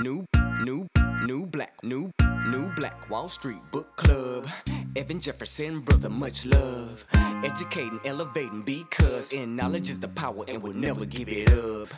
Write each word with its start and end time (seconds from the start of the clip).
New, 0.00 0.24
new, 0.62 0.86
new 1.24 1.44
black, 1.46 1.74
new, 1.82 2.08
new 2.46 2.72
black 2.76 3.10
Wall 3.10 3.26
Street 3.26 3.58
book 3.72 3.96
club. 3.96 4.46
Evan 4.94 5.18
Jefferson, 5.18 5.80
brother, 5.80 6.08
much 6.08 6.46
love. 6.46 7.04
Educating, 7.42 7.98
elevating, 8.04 8.62
because 8.62 9.32
in 9.32 9.56
knowledge 9.56 9.90
is 9.90 9.98
the 9.98 10.06
power 10.06 10.44
and 10.46 10.62
we'll 10.62 10.72
never 10.72 11.04
give 11.04 11.28
it 11.28 11.52
up. 11.52 11.88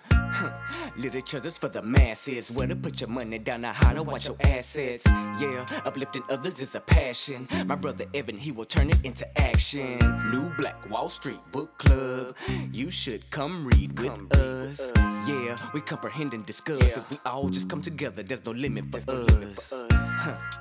Literature 0.96 1.40
is 1.44 1.58
for 1.58 1.68
the 1.68 1.82
masses. 1.82 2.50
Where 2.50 2.66
to 2.66 2.76
put 2.76 3.00
your 3.00 3.10
money 3.10 3.38
down, 3.38 3.62
now 3.62 3.72
how 3.72 3.92
to 3.92 4.02
watch 4.02 4.26
your 4.26 4.36
assets. 4.40 5.06
Yeah, 5.06 5.64
uplifting 5.84 6.22
others 6.28 6.60
is 6.60 6.74
a 6.74 6.80
passion. 6.80 7.48
My 7.66 7.74
brother 7.74 8.04
Evan, 8.14 8.36
he 8.36 8.52
will 8.52 8.64
turn 8.64 8.90
it 8.90 9.04
into 9.04 9.26
action. 9.40 9.98
New 10.30 10.50
Black 10.58 10.88
Wall 10.90 11.08
Street 11.08 11.40
Book 11.52 11.78
Club. 11.78 12.36
You 12.72 12.90
should 12.90 13.28
come 13.30 13.64
read 13.64 13.98
with 13.98 14.36
us. 14.36 14.92
Yeah, 15.26 15.56
we 15.72 15.80
comprehend 15.80 16.34
and 16.34 16.44
discuss. 16.46 16.96
If 16.96 17.10
we 17.10 17.16
all 17.30 17.48
just 17.48 17.68
come 17.68 17.82
together, 17.82 18.22
there's 18.22 18.44
no 18.44 18.52
limit 18.52 18.86
for 18.90 18.98
us. 18.98 19.72
Huh. 19.90 20.60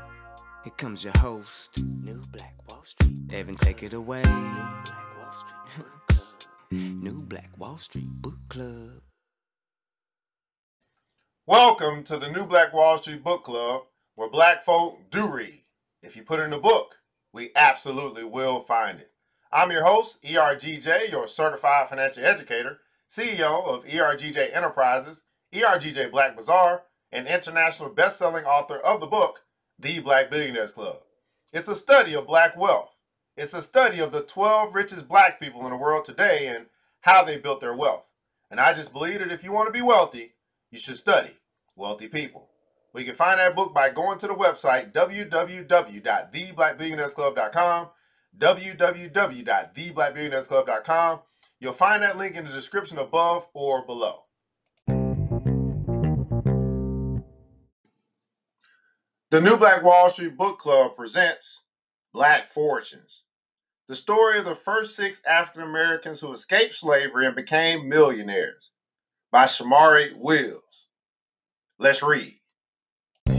Here 0.63 0.73
comes 0.77 1.03
your 1.03 1.17
host, 1.17 1.83
New 2.03 2.21
Black 2.31 2.55
Wall 2.69 2.83
Street. 2.83 3.17
Evan, 3.31 3.55
take 3.55 3.83
it 3.83 3.93
away. 3.93 4.23
New 4.23 4.33
Black 4.83 5.17
Wall 5.19 5.31
Street. 5.31 5.51
Book 5.77 5.99
Club. 6.09 6.71
New 7.03 7.21
Black 7.23 7.49
Wall 7.57 7.77
Street 7.77 8.09
Book 8.21 8.37
Club. 8.49 9.08
Welcome 11.49 12.03
to 12.03 12.17
the 12.17 12.29
New 12.29 12.45
Black 12.45 12.73
Wall 12.73 12.99
Street 12.99 13.23
Book 13.23 13.43
Club, 13.43 13.85
where 14.13 14.29
black 14.29 14.63
folk 14.63 15.09
do 15.09 15.25
read. 15.25 15.63
If 16.03 16.15
you 16.15 16.21
put 16.21 16.39
in 16.39 16.53
a 16.53 16.59
book, 16.59 16.97
we 17.33 17.49
absolutely 17.55 18.23
will 18.23 18.61
find 18.61 18.99
it. 18.99 19.09
I'm 19.51 19.71
your 19.71 19.83
host, 19.83 20.21
ERGJ, 20.21 21.09
your 21.09 21.27
certified 21.27 21.89
financial 21.89 22.23
educator, 22.23 22.81
CEO 23.09 23.65
of 23.65 23.83
ERGJ 23.85 24.55
Enterprises, 24.55 25.23
ERGJ 25.51 26.11
Black 26.11 26.37
Bazaar, 26.37 26.83
and 27.11 27.25
international 27.25 27.89
best-selling 27.89 28.45
author 28.45 28.77
of 28.77 28.99
the 28.99 29.07
book, 29.07 29.41
The 29.79 30.01
Black 30.01 30.29
Billionaires 30.29 30.73
Club. 30.73 30.97
It's 31.51 31.67
a 31.67 31.73
study 31.73 32.13
of 32.13 32.27
black 32.27 32.55
wealth. 32.55 32.95
It's 33.35 33.55
a 33.55 33.63
study 33.63 33.97
of 34.01 34.11
the 34.11 34.21
12 34.21 34.75
richest 34.75 35.07
black 35.07 35.39
people 35.39 35.63
in 35.63 35.71
the 35.71 35.77
world 35.77 36.05
today 36.05 36.45
and 36.55 36.67
how 37.01 37.23
they 37.23 37.37
built 37.37 37.59
their 37.59 37.75
wealth. 37.75 38.05
And 38.51 38.59
I 38.59 38.75
just 38.75 38.93
believe 38.93 39.17
that 39.17 39.31
if 39.31 39.43
you 39.43 39.51
want 39.51 39.67
to 39.67 39.73
be 39.73 39.81
wealthy, 39.81 40.35
you 40.69 40.77
should 40.77 40.97
study 40.97 41.31
wealthy 41.79 42.07
people. 42.07 42.49
We 42.93 43.03
can 43.03 43.15
find 43.15 43.39
that 43.39 43.55
book 43.55 43.73
by 43.73 43.89
going 43.89 44.19
to 44.19 44.27
the 44.27 44.35
website 44.35 44.91
www.theblackbillionairesclub.com, 44.91 47.87
www.theblackbillionairesclub.com. 48.37 51.19
You'll 51.59 51.73
find 51.73 52.03
that 52.03 52.17
link 52.17 52.35
in 52.35 52.45
the 52.45 52.51
description 52.51 52.97
above 52.97 53.47
or 53.53 53.85
below. 53.85 54.23
The 59.31 59.41
New 59.41 59.57
Black 59.57 59.83
Wall 59.83 60.09
Street 60.09 60.35
Book 60.35 60.57
Club 60.57 60.95
presents 60.95 61.61
Black 62.13 62.51
Fortunes, 62.51 63.21
the 63.87 63.93
story 63.93 64.39
of 64.39 64.45
the 64.45 64.55
first 64.55 64.95
six 64.95 65.21
African 65.23 65.61
Americans 65.61 66.19
who 66.19 66.33
escaped 66.33 66.73
slavery 66.73 67.27
and 67.27 67.35
became 67.35 67.87
millionaires 67.87 68.71
by 69.31 69.43
Shomari 69.43 70.17
Wills. 70.17 70.68
Let's 71.81 72.03
read. 72.03 72.35
We're 73.25 73.37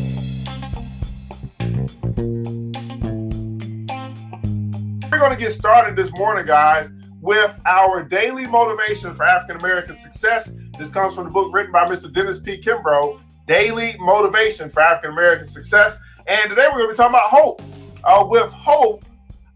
going 5.19 5.33
to 5.33 5.37
get 5.37 5.53
started 5.53 5.95
this 5.95 6.11
morning, 6.17 6.47
guys, 6.47 6.91
with 7.21 7.55
our 7.67 8.03
daily 8.03 8.47
motivation 8.47 9.13
for 9.13 9.25
African 9.25 9.59
American 9.59 9.95
success. 9.95 10.51
This 10.79 10.89
comes 10.89 11.15
from 11.15 11.25
the 11.25 11.31
book 11.31 11.53
written 11.53 11.71
by 11.71 11.85
Mr. 11.85 12.11
Dennis 12.11 12.41
P. 12.41 12.57
Kimbro, 12.57 13.21
Daily 13.47 13.95
Motivation 13.99 14.71
for 14.71 14.81
African 14.81 15.11
American 15.11 15.45
Success. 15.45 15.99
And 16.27 16.49
today 16.49 16.67
we're 16.69 16.79
going 16.79 16.89
to 16.89 16.95
be 16.95 16.97
talking 16.97 17.15
about 17.15 17.29
hope. 17.29 17.61
Uh, 18.05 18.25
with 18.27 18.51
hope, 18.55 19.05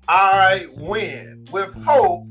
I 0.08 0.66
win. 0.76 1.46
With 1.50 1.72
hope, 1.84 2.26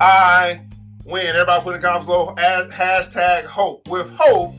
I 0.00 0.62
win. 1.04 1.26
Everybody 1.26 1.62
put 1.62 1.74
in 1.74 1.82
comments 1.82 2.06
below 2.06 2.34
hashtag 2.38 3.44
hope. 3.44 3.86
With 3.88 4.10
hope, 4.12 4.54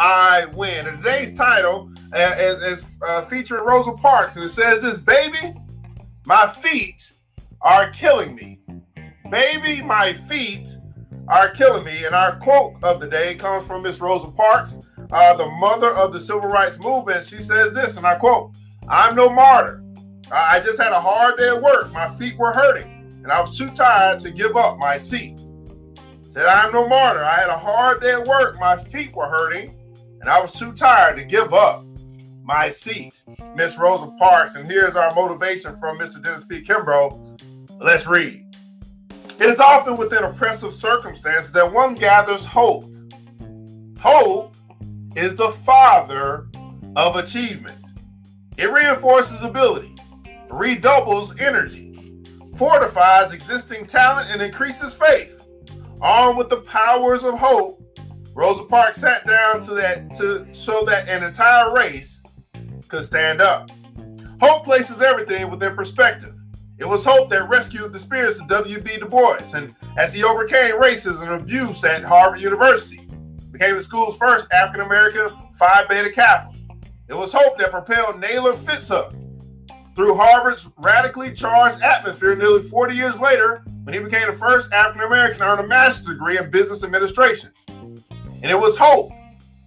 I 0.00 0.46
win. 0.54 0.86
And 0.86 1.02
today's 1.02 1.34
title 1.34 1.92
uh, 2.14 2.34
is, 2.38 2.96
uh, 3.06 3.20
featuring 3.26 3.64
Rosa 3.64 3.92
Parks, 3.92 4.34
and 4.36 4.44
it 4.44 4.48
says 4.48 4.80
this, 4.80 4.98
baby, 4.98 5.54
my 6.24 6.46
feet 6.46 7.12
are 7.60 7.90
killing 7.90 8.34
me. 8.34 8.60
Baby, 9.30 9.82
my 9.82 10.14
feet 10.14 10.70
are 11.28 11.50
killing 11.50 11.84
me. 11.84 12.06
And 12.06 12.14
our 12.14 12.36
quote 12.38 12.82
of 12.82 12.98
the 12.98 13.06
day 13.08 13.34
comes 13.34 13.66
from 13.66 13.82
Miss 13.82 14.00
Rosa 14.00 14.32
Parks, 14.32 14.78
uh, 15.12 15.34
the 15.34 15.46
mother 15.46 15.90
of 15.90 16.14
the 16.14 16.20
civil 16.20 16.48
rights 16.48 16.78
movement. 16.78 17.26
She 17.26 17.38
says 17.38 17.74
this, 17.74 17.98
and 17.98 18.06
I 18.06 18.14
quote, 18.14 18.54
I'm 18.88 19.14
no 19.14 19.28
martyr. 19.28 19.84
I 20.32 20.60
just 20.60 20.80
had 20.80 20.92
a 20.92 21.00
hard 21.00 21.36
day 21.36 21.48
at 21.48 21.60
work. 21.60 21.92
My 21.92 22.08
feet 22.08 22.38
were 22.38 22.52
hurting, 22.52 23.20
and 23.22 23.30
I 23.30 23.40
was 23.40 23.58
too 23.58 23.68
tired 23.68 24.18
to 24.20 24.30
give 24.30 24.56
up 24.56 24.78
my 24.78 24.96
seat. 24.96 25.40
Said, 26.26 26.46
I'm 26.46 26.72
no 26.72 26.88
martyr. 26.88 27.22
I 27.22 27.40
had 27.40 27.50
a 27.50 27.58
hard 27.58 28.00
day 28.00 28.12
at 28.12 28.26
work. 28.26 28.58
My 28.58 28.76
feet 28.76 29.14
were 29.14 29.28
hurting, 29.28 29.76
and 30.20 30.28
I 30.28 30.40
was 30.40 30.52
too 30.52 30.72
tired 30.72 31.16
to 31.16 31.24
give 31.24 31.52
up 31.54 31.84
my 32.42 32.68
seat. 32.68 33.22
Miss 33.54 33.78
Rosa 33.78 34.12
Parks, 34.18 34.54
and 34.54 34.70
here's 34.70 34.96
our 34.96 35.14
motivation 35.14 35.76
from 35.76 35.98
Mr. 35.98 36.22
Dennis 36.22 36.44
P. 36.44 36.62
Kimbro. 36.62 37.40
Let's 37.80 38.06
read. 38.06 38.44
It 39.38 39.46
is 39.46 39.58
often 39.58 39.96
within 39.96 40.24
oppressive 40.24 40.74
circumstances 40.74 41.52
that 41.52 41.72
one 41.72 41.94
gathers 41.94 42.44
hope. 42.44 42.84
Hope 43.98 44.54
is 45.16 45.34
the 45.34 45.50
father 45.50 46.48
of 46.96 47.16
achievement. 47.16 47.78
It 48.58 48.70
reinforces 48.70 49.42
ability, 49.42 49.94
redoubles 50.50 51.38
energy, 51.40 52.22
fortifies 52.56 53.32
existing 53.32 53.86
talent, 53.86 54.30
and 54.30 54.42
increases 54.42 54.94
faith. 54.94 55.42
Armed 56.02 56.36
with 56.36 56.48
the 56.48 56.60
powers 56.62 57.24
of 57.24 57.38
hope, 57.38 57.82
Rosa 58.34 58.64
Parks 58.64 58.96
sat 58.98 59.26
down 59.26 59.60
to 59.62 59.74
that 59.74 60.14
to 60.14 60.46
so 60.52 60.84
that 60.84 61.08
an 61.08 61.22
entire 61.22 61.72
race 61.72 62.22
could 62.88 63.04
stand 63.04 63.40
up. 63.40 63.70
Hope 64.40 64.64
places 64.64 65.02
everything 65.02 65.50
within 65.50 65.74
perspective. 65.74 66.34
It 66.78 66.88
was 66.88 67.04
hope 67.04 67.28
that 67.30 67.48
rescued 67.48 67.92
the 67.92 67.98
spirits 67.98 68.40
of 68.40 68.48
W.B. 68.48 68.96
Du 68.98 69.06
Bois, 69.06 69.52
and 69.54 69.74
as 69.98 70.14
he 70.14 70.24
overcame 70.24 70.80
racism 70.80 71.22
and 71.22 71.42
abuse 71.42 71.84
at 71.84 72.04
Harvard 72.04 72.40
University, 72.40 73.06
became 73.50 73.76
the 73.76 73.82
school's 73.82 74.16
first 74.16 74.50
African 74.52 74.86
American 74.86 75.28
Phi 75.58 75.84
Beta 75.84 76.10
Kappa. 76.10 76.54
It 77.08 77.14
was 77.14 77.32
hope 77.32 77.58
that 77.58 77.70
propelled 77.70 78.18
Naylor 78.18 78.56
Fitzhugh 78.56 79.10
through 79.94 80.14
Harvard's 80.14 80.68
radically 80.78 81.32
charged 81.32 81.82
atmosphere 81.82 82.34
nearly 82.34 82.62
40 82.62 82.94
years 82.94 83.20
later 83.20 83.62
when 83.82 83.92
he 83.92 84.00
became 84.00 84.28
the 84.28 84.32
first 84.32 84.72
African 84.72 85.02
American 85.02 85.40
to 85.40 85.44
earn 85.44 85.58
a 85.58 85.66
master's 85.66 86.14
degree 86.14 86.38
in 86.38 86.50
business 86.50 86.82
administration. 86.82 87.50
And 88.42 88.50
it 88.50 88.58
was 88.58 88.76
hope 88.76 89.12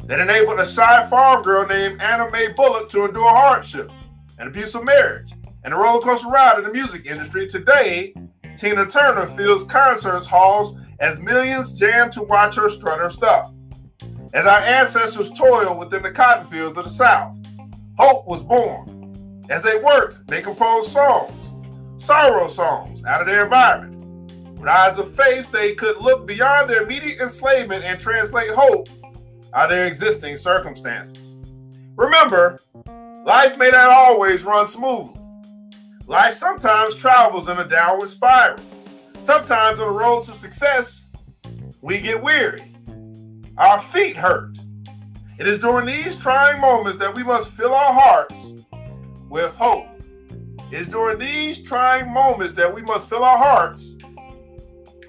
that 0.06 0.19
enabled 0.19 0.59
a 0.59 0.66
shy 0.66 1.07
farm 1.07 1.44
girl 1.44 1.66
named 1.67 2.01
Anna 2.01 2.29
Mae 2.31 2.50
Bullock 2.53 2.89
to 2.89 3.06
endure 3.06 3.29
hardship, 3.29 3.91
an 4.39 4.47
abusive 4.47 4.84
marriage, 4.84 5.31
and 5.63 5.73
a 5.73 5.78
roller 5.78 6.01
coaster 6.01 6.28
ride 6.28 6.57
in 6.57 6.63
the 6.66 6.72
music 6.72 7.06
industry. 7.06 7.47
Today, 7.47 8.13
Tina 8.57 8.85
Turner 8.85 9.28
fills 9.28 9.63
concert 9.66 10.25
halls 10.25 10.75
as 11.00 11.19
millions 11.19 11.73
jam 11.73 12.09
to 12.12 12.23
watch 12.23 12.56
her 12.56 12.69
strut 12.69 13.00
her 13.00 13.09
stuff. 13.09 13.51
As 14.33 14.45
our 14.45 14.59
ancestors 14.59 15.29
toiled 15.31 15.78
within 15.78 16.01
the 16.01 16.12
cotton 16.12 16.45
fields 16.47 16.78
of 16.78 16.83
the 16.85 16.89
South, 16.89 17.38
hope 18.00 18.28
was 18.28 18.44
born. 18.44 19.45
As 19.50 19.62
they 19.62 19.78
worked, 19.79 20.25
they 20.28 20.41
composed 20.41 20.89
songs, 20.89 21.31
sorrow 22.03 22.47
songs 22.47 23.03
out 23.06 23.22
of 23.22 23.28
their 23.28 23.44
environment. 23.44 23.92
With 24.63 24.72
eyes 24.72 24.97
of 24.97 25.13
faith, 25.13 25.51
they 25.51 25.75
could 25.75 25.97
look 25.97 26.25
beyond 26.25 26.69
their 26.69 26.84
immediate 26.84 27.19
enslavement 27.19 27.84
and 27.84 28.00
translate 28.00 28.50
hope 28.50 28.88
out 29.53 29.66
of 29.66 29.72
their 29.72 29.88
existing 29.88 30.38
circumstances. 30.38 31.18
Remember, 31.98 32.57
life 33.25 33.57
may 33.57 33.71
not 33.71 33.89
always 33.89 34.45
run 34.45 34.69
smoothly. 34.69 35.19
Life 36.07 36.36
sometimes 36.36 36.95
travels 36.95 37.50
in 37.50 37.57
a 37.57 37.68
downward 37.68 38.07
spiral. 38.07 38.57
Sometimes 39.21 39.81
on 39.81 39.88
the 39.88 40.00
road 40.00 40.24
to 40.24 40.31
success, 40.31 41.09
we 41.81 42.00
get 42.00 42.24
weary. 42.24 42.74
Our 43.57 43.81
feet 43.81 44.16
hurt. 44.16 44.57
It 45.39 45.45
is 45.45 45.59
during 45.59 45.88
these 45.88 46.16
trying 46.16 46.62
moments 46.62 46.98
that 47.00 47.13
we 47.13 47.21
must 47.21 47.50
fill 47.50 47.75
our 47.75 47.92
hearts 47.92 48.54
with 49.27 49.54
hope. 49.56 49.88
It 50.71 50.80
is 50.80 50.88
during 50.88 51.19
these 51.19 51.62
trying 51.62 52.13
moments 52.13 52.54
that 52.54 52.74
we 52.74 52.81
must 52.81 53.09
fill 53.09 53.25
our 53.25 53.38
hearts 53.38 53.93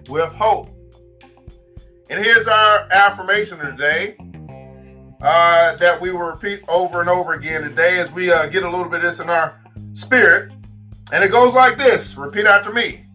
with 0.08 0.32
hope. 0.32 0.68
And 2.10 2.22
here's 2.22 2.46
our 2.46 2.86
affirmation 2.92 3.60
of 3.60 3.76
the 3.76 3.82
day 3.82 4.16
uh, 5.22 5.76
that 5.76 6.00
we 6.00 6.12
will 6.12 6.20
repeat 6.20 6.62
over 6.68 7.00
and 7.00 7.08
over 7.08 7.32
again 7.32 7.62
today 7.62 7.98
as 7.98 8.10
we 8.12 8.30
uh, 8.30 8.46
get 8.46 8.62
a 8.62 8.70
little 8.70 8.88
bit 8.88 8.96
of 8.96 9.02
this 9.02 9.20
in 9.20 9.30
our 9.30 9.60
spirit. 9.92 10.52
And 11.12 11.24
it 11.24 11.28
goes 11.28 11.54
like 11.54 11.78
this 11.78 12.16
repeat 12.16 12.46
after 12.46 12.72
me. 12.72 13.06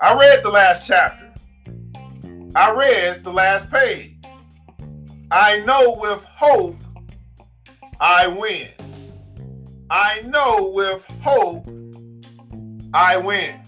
I 0.00 0.18
read 0.18 0.42
the 0.42 0.50
last 0.50 0.86
chapter, 0.86 1.32
I 2.56 2.72
read 2.72 3.24
the 3.24 3.32
last 3.32 3.70
page, 3.70 4.16
I 5.30 5.60
know 5.60 5.96
with 6.00 6.24
hope 6.24 6.76
I 8.00 8.26
win. 8.26 8.68
I 9.90 10.22
know 10.22 10.72
with 10.74 11.04
hope 11.20 11.68
I 12.92 13.16
win. 13.16 13.61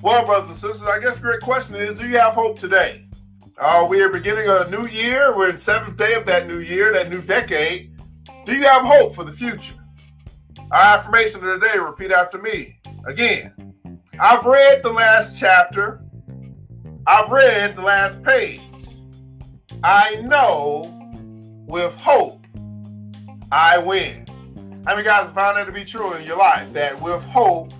Well, 0.00 0.24
brothers 0.24 0.48
and 0.48 0.56
sisters, 0.56 0.84
I 0.84 1.00
guess 1.00 1.16
the 1.16 1.22
great 1.22 1.40
question 1.40 1.74
is 1.74 1.94
do 1.94 2.06
you 2.06 2.18
have 2.18 2.34
hope 2.34 2.56
today? 2.56 3.08
Uh, 3.60 3.84
we 3.90 4.00
are 4.00 4.08
beginning 4.08 4.48
a 4.48 4.68
new 4.70 4.86
year. 4.86 5.36
We're 5.36 5.50
in 5.50 5.58
seventh 5.58 5.96
day 5.96 6.14
of 6.14 6.24
that 6.26 6.46
new 6.46 6.58
year, 6.58 6.92
that 6.92 7.10
new 7.10 7.20
decade. 7.20 7.98
Do 8.46 8.54
you 8.54 8.62
have 8.62 8.84
hope 8.84 9.12
for 9.12 9.24
the 9.24 9.32
future? 9.32 9.74
Our 10.70 10.98
affirmation 10.98 11.40
of 11.44 11.60
the 11.60 11.66
day, 11.66 11.78
repeat 11.78 12.12
after 12.12 12.40
me. 12.40 12.78
Again, 13.06 13.74
I've 14.20 14.44
read 14.46 14.84
the 14.84 14.92
last 14.92 15.36
chapter. 15.36 16.00
I've 17.04 17.30
read 17.30 17.74
the 17.74 17.82
last 17.82 18.22
page. 18.22 18.60
I 19.82 20.16
know 20.16 20.94
with 21.66 21.94
hope 21.96 22.46
I 23.50 23.78
win. 23.78 24.26
How 24.86 24.94
many 24.94 25.04
guys 25.04 25.24
have 25.24 25.34
found 25.34 25.56
that 25.56 25.64
to 25.64 25.72
be 25.72 25.84
true 25.84 26.12
in 26.14 26.24
your 26.24 26.38
life? 26.38 26.72
That 26.72 27.00
with 27.02 27.24
hope 27.24 27.72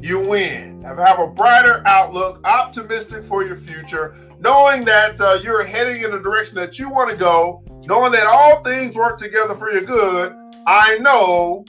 you 0.00 0.20
win. 0.20 0.82
Have 0.82 1.18
a 1.18 1.26
brighter 1.26 1.82
outlook, 1.86 2.40
optimistic 2.44 3.24
for 3.24 3.44
your 3.44 3.56
future, 3.56 4.16
knowing 4.40 4.84
that 4.84 5.20
uh, 5.20 5.38
you're 5.42 5.64
heading 5.64 6.02
in 6.02 6.10
the 6.10 6.18
direction 6.18 6.56
that 6.56 6.78
you 6.78 6.88
want 6.88 7.10
to 7.10 7.16
go, 7.16 7.62
knowing 7.86 8.12
that 8.12 8.26
all 8.26 8.62
things 8.62 8.96
work 8.96 9.18
together 9.18 9.54
for 9.54 9.70
your 9.70 9.82
good. 9.82 10.34
I 10.66 10.98
know 10.98 11.64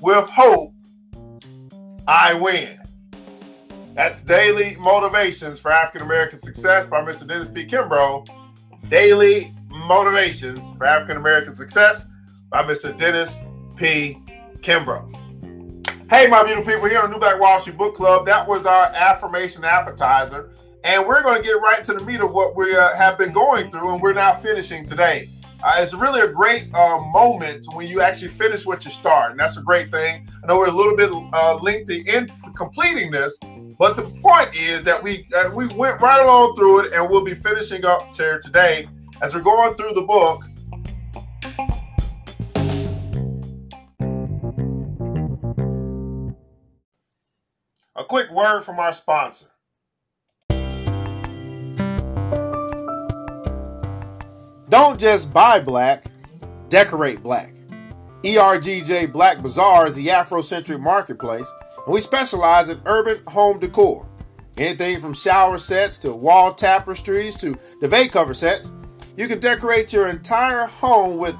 with 0.00 0.28
hope 0.28 0.74
I 2.06 2.34
win. 2.34 2.78
That's 3.94 4.22
Daily 4.22 4.76
Motivations 4.80 5.60
for 5.60 5.70
African 5.70 6.02
American 6.02 6.38
Success 6.38 6.86
by 6.86 7.02
Mr. 7.02 7.26
Dennis 7.26 7.48
P. 7.48 7.64
Kimbro. 7.64 8.26
Daily 8.88 9.54
Motivations 9.68 10.60
for 10.76 10.84
African 10.84 11.16
American 11.16 11.54
Success 11.54 12.06
by 12.50 12.62
Mr. 12.62 12.96
Dennis 12.96 13.38
P. 13.76 14.18
Kimbro. 14.60 15.23
Hey, 16.10 16.26
my 16.26 16.44
beautiful 16.44 16.70
people 16.70 16.86
here 16.86 17.00
on 17.00 17.10
New 17.10 17.18
Black 17.18 17.40
Wall 17.40 17.58
Street 17.58 17.78
Book 17.78 17.94
Club. 17.94 18.26
That 18.26 18.46
was 18.46 18.66
our 18.66 18.86
affirmation 18.88 19.64
appetizer. 19.64 20.50
And 20.84 21.06
we're 21.06 21.22
going 21.22 21.40
to 21.40 21.42
get 21.42 21.54
right 21.54 21.82
to 21.82 21.94
the 21.94 22.04
meat 22.04 22.20
of 22.20 22.34
what 22.34 22.54
we 22.54 22.76
uh, 22.76 22.94
have 22.94 23.16
been 23.16 23.32
going 23.32 23.70
through, 23.70 23.90
and 23.90 24.02
we're 24.02 24.12
now 24.12 24.34
finishing 24.34 24.84
today. 24.84 25.30
Uh, 25.62 25.72
it's 25.78 25.94
really 25.94 26.20
a 26.20 26.28
great 26.28 26.68
uh, 26.74 26.98
moment 27.10 27.66
when 27.72 27.88
you 27.88 28.02
actually 28.02 28.28
finish 28.28 28.66
what 28.66 28.84
you 28.84 28.90
start, 28.90 29.30
and 29.30 29.40
that's 29.40 29.56
a 29.56 29.62
great 29.62 29.90
thing. 29.90 30.28
I 30.42 30.46
know 30.46 30.58
we're 30.58 30.66
a 30.66 30.70
little 30.70 30.94
bit 30.94 31.10
uh, 31.10 31.58
lengthy 31.62 32.02
in 32.02 32.28
completing 32.54 33.10
this, 33.10 33.38
but 33.78 33.96
the 33.96 34.02
point 34.22 34.54
is 34.54 34.82
that 34.82 35.02
we 35.02 35.26
we 35.54 35.68
went 35.68 36.02
right 36.02 36.22
along 36.22 36.54
through 36.54 36.80
it, 36.80 36.92
and 36.92 37.08
we'll 37.08 37.24
be 37.24 37.34
finishing 37.34 37.86
up 37.86 38.14
here 38.14 38.38
today 38.38 38.86
as 39.22 39.34
we're 39.34 39.40
going 39.40 39.74
through 39.74 39.94
the 39.94 40.02
book. 40.02 40.44
A 47.96 48.04
quick 48.04 48.28
word 48.32 48.62
from 48.62 48.80
our 48.80 48.92
sponsor. 48.92 49.46
Don't 54.68 54.98
just 54.98 55.32
buy 55.32 55.60
black, 55.60 56.06
decorate 56.68 57.22
black. 57.22 57.54
ERGJ 58.24 59.12
Black 59.12 59.40
Bazaar 59.40 59.86
is 59.86 59.94
the 59.94 60.08
Afrocentric 60.08 60.80
marketplace, 60.80 61.46
and 61.86 61.94
we 61.94 62.00
specialize 62.00 62.68
in 62.68 62.80
urban 62.84 63.20
home 63.28 63.60
decor. 63.60 64.08
Anything 64.58 64.98
from 64.98 65.14
shower 65.14 65.58
sets 65.58 65.96
to 65.98 66.12
wall 66.12 66.52
tapestries 66.52 67.36
to 67.36 67.56
duvet 67.80 68.10
cover 68.10 68.34
sets, 68.34 68.72
you 69.16 69.28
can 69.28 69.38
decorate 69.38 69.92
your 69.92 70.08
entire 70.08 70.66
home 70.66 71.18
with 71.18 71.36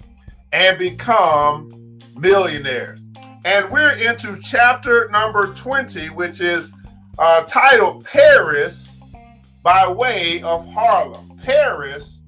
and 0.54 0.80
become 0.80 2.00
millionaires. 2.16 3.02
And 3.44 3.70
we're 3.70 3.92
into 3.92 4.40
chapter 4.42 5.10
number 5.10 5.54
20, 5.54 6.08
which 6.12 6.40
is 6.40 6.72
uh, 7.20 7.44
titled 7.44 8.06
Paris 8.06 8.90
by 9.64 9.86
Way 9.86 10.42
of 10.44 10.66
Harlem. 10.70 11.38
Paris 11.44 12.22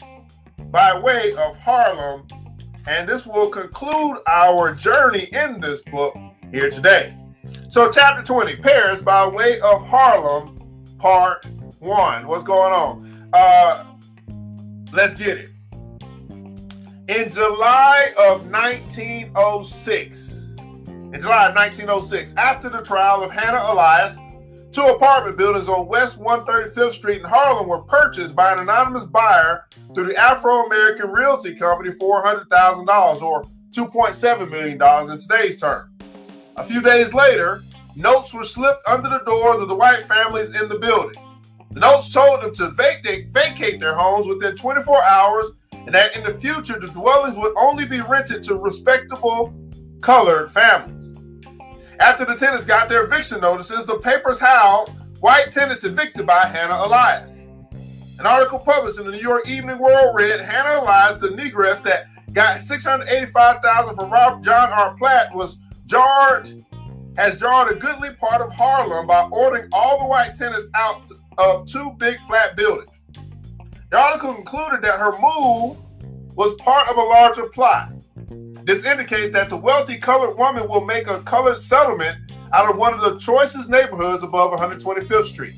by 0.72 1.00
Way 1.00 1.34
of 1.36 1.56
Harlem. 1.56 2.28
And 2.88 3.08
this 3.08 3.26
will 3.26 3.50
conclude 3.50 4.18
our 4.28 4.74
journey 4.74 5.30
in 5.32 5.60
this 5.60 5.82
book 5.84 6.16
here 6.52 6.70
today. 6.70 7.16
So, 7.70 7.92
chapter 7.92 8.24
20, 8.24 8.56
Paris 8.58 9.02
by 9.02 9.28
Way 9.28 9.60
of 9.62 9.86
Harlem, 9.86 10.58
part 10.98 11.46
one. 11.80 12.28
What's 12.28 12.44
going 12.44 12.74
on? 12.74 13.30
Uh, 13.34 13.86
Let's 14.92 15.14
get 15.14 15.38
it. 15.38 15.50
In 17.08 17.30
July 17.30 18.12
of 18.18 18.50
1906, 18.50 20.48
in 20.58 21.20
July 21.20 21.48
of 21.48 21.56
1906, 21.56 22.34
after 22.38 22.70
the 22.70 22.82
trial 22.82 23.24
of 23.24 23.30
Hannah 23.30 23.62
Elias, 23.72 24.18
two 24.72 24.82
apartment 24.82 25.38
buildings 25.38 25.68
on 25.68 25.88
West 25.88 26.20
135th 26.20 26.94
Street 26.94 27.22
in 27.22 27.28
Harlem 27.28 27.68
were 27.68 27.82
purchased 27.84 28.36
by 28.36 28.54
an 28.54 28.60
anonymous 28.60 29.06
buyer 29.06 29.66
through 29.94 30.08
the 30.08 30.18
Afro 30.18 30.66
American 30.66 31.10
Realty 31.10 31.56
Company 31.56 31.92
for 31.92 32.24
$400,000 32.24 33.22
or 33.22 33.44
$2.7 33.72 34.50
million 34.50 35.12
in 35.12 35.20
today's 35.20 35.60
term. 35.60 35.92
A 36.58 36.64
few 36.64 36.82
days 36.82 37.14
later, 37.14 37.64
notes 37.96 38.34
were 38.34 38.44
slipped 38.44 38.88
under 38.88 39.10
the 39.10 39.24
doors 39.26 39.62
of 39.62 39.68
the 39.68 39.76
white 39.76 40.04
families 40.04 40.60
in 40.62 40.70
the 40.70 40.78
buildings. 40.78 41.18
The 41.72 41.80
notes 41.80 42.12
told 42.12 42.42
them 42.42 42.54
to 42.56 42.70
vacate 42.72 43.80
their 43.80 43.96
homes 43.96 44.28
within 44.28 44.56
24 44.56 45.04
hours 45.04 45.48
and 45.72 45.94
that 45.94 46.16
in 46.16 46.24
the 46.24 46.34
future 46.34 46.80
the 46.80 46.88
dwellings 46.88 47.38
would 47.38 47.54
only 47.58 47.86
be 47.86 48.02
rented 48.02 48.44
to 48.44 48.56
respectable 48.56 49.54
colored 50.02 50.52
families. 50.52 51.16
After 52.00 52.24
the 52.24 52.36
tenants 52.36 52.66
got 52.66 52.88
their 52.88 53.04
eviction 53.04 53.42
notices, 53.42 53.84
the 53.84 54.00
papers 54.00 54.40
howled 54.40 54.92
white 55.20 55.52
tenants 55.52 55.84
evicted 55.84 56.26
by 56.26 56.46
Hannah 56.46 56.86
Elias. 56.86 57.32
An 58.20 58.26
article 58.26 58.60
published 58.60 59.00
in 59.00 59.06
the 59.06 59.12
New 59.12 59.20
York 59.20 59.48
Evening 59.48 59.78
World 59.78 60.16
read 60.16 60.40
Hannah 60.40 60.82
Elias, 60.82 61.20
the 61.20 61.28
negress 61.28 61.84
that 61.84 62.06
got 62.32 62.62
685,000 62.62 63.96
from 63.96 64.10
Robert 64.10 64.44
John 64.44 64.70
R. 64.70 64.96
Platt, 64.98 65.36
was 65.36 65.58
jarred, 65.88 66.66
has 67.18 67.38
jarred 67.38 67.76
a 67.76 67.80
goodly 67.80 68.12
part 68.12 68.42
of 68.42 68.54
Harlem 68.54 69.06
by 69.06 69.28
ordering 69.32 69.68
all 69.74 70.00
the 70.00 70.06
white 70.06 70.36
tenants 70.36 70.68
out 70.76 71.12
of 71.38 71.66
two 71.68 71.92
big 71.98 72.18
flat 72.28 72.56
buildings. 72.56 72.92
The 73.92 73.98
article 73.98 74.34
concluded 74.36 74.82
that 74.84 75.00
her 75.00 75.12
move 75.20 75.84
was 76.36 76.54
part 76.56 76.88
of 76.88 76.96
a 76.96 77.02
larger 77.02 77.48
plot. 77.48 77.92
This 78.70 78.86
indicates 78.86 79.32
that 79.32 79.50
the 79.50 79.58
wealthy 79.58 79.98
colored 79.98 80.38
woman 80.38 80.70
will 80.70 80.86
make 80.86 81.08
a 81.08 81.24
colored 81.24 81.60
settlement 81.60 82.32
out 82.54 82.70
of 82.70 82.78
one 82.78 82.94
of 82.94 83.02
the 83.02 83.18
choicest 83.18 83.68
neighborhoods 83.68 84.24
above 84.24 84.52
125th 84.52 85.26
Street. 85.26 85.56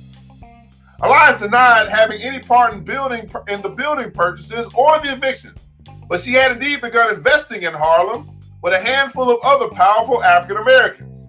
Elias 1.01 1.41
denied 1.41 1.89
having 1.89 2.21
any 2.21 2.39
part 2.39 2.73
in 2.73 2.85
building 2.85 3.29
in 3.49 3.61
the 3.61 3.67
building 3.67 4.11
purchases 4.11 4.65
or 4.73 4.97
the 4.99 5.11
evictions, 5.11 5.67
but 6.07 6.21
she 6.21 6.31
had 6.31 6.53
indeed 6.53 6.79
begun 6.79 7.13
investing 7.13 7.63
in 7.63 7.73
Harlem 7.73 8.31
with 8.61 8.71
a 8.71 8.79
handful 8.79 9.29
of 9.29 9.39
other 9.43 9.67
powerful 9.75 10.23
African 10.23 10.63
Americans. 10.63 11.27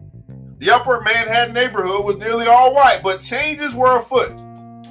The 0.59 0.71
upper 0.71 1.01
Manhattan 1.01 1.53
neighborhood 1.53 2.05
was 2.05 2.17
nearly 2.17 2.47
all 2.47 2.73
white, 2.73 3.01
but 3.03 3.23
changes 3.23 3.75
were 3.75 3.97
afoot. 3.99 4.41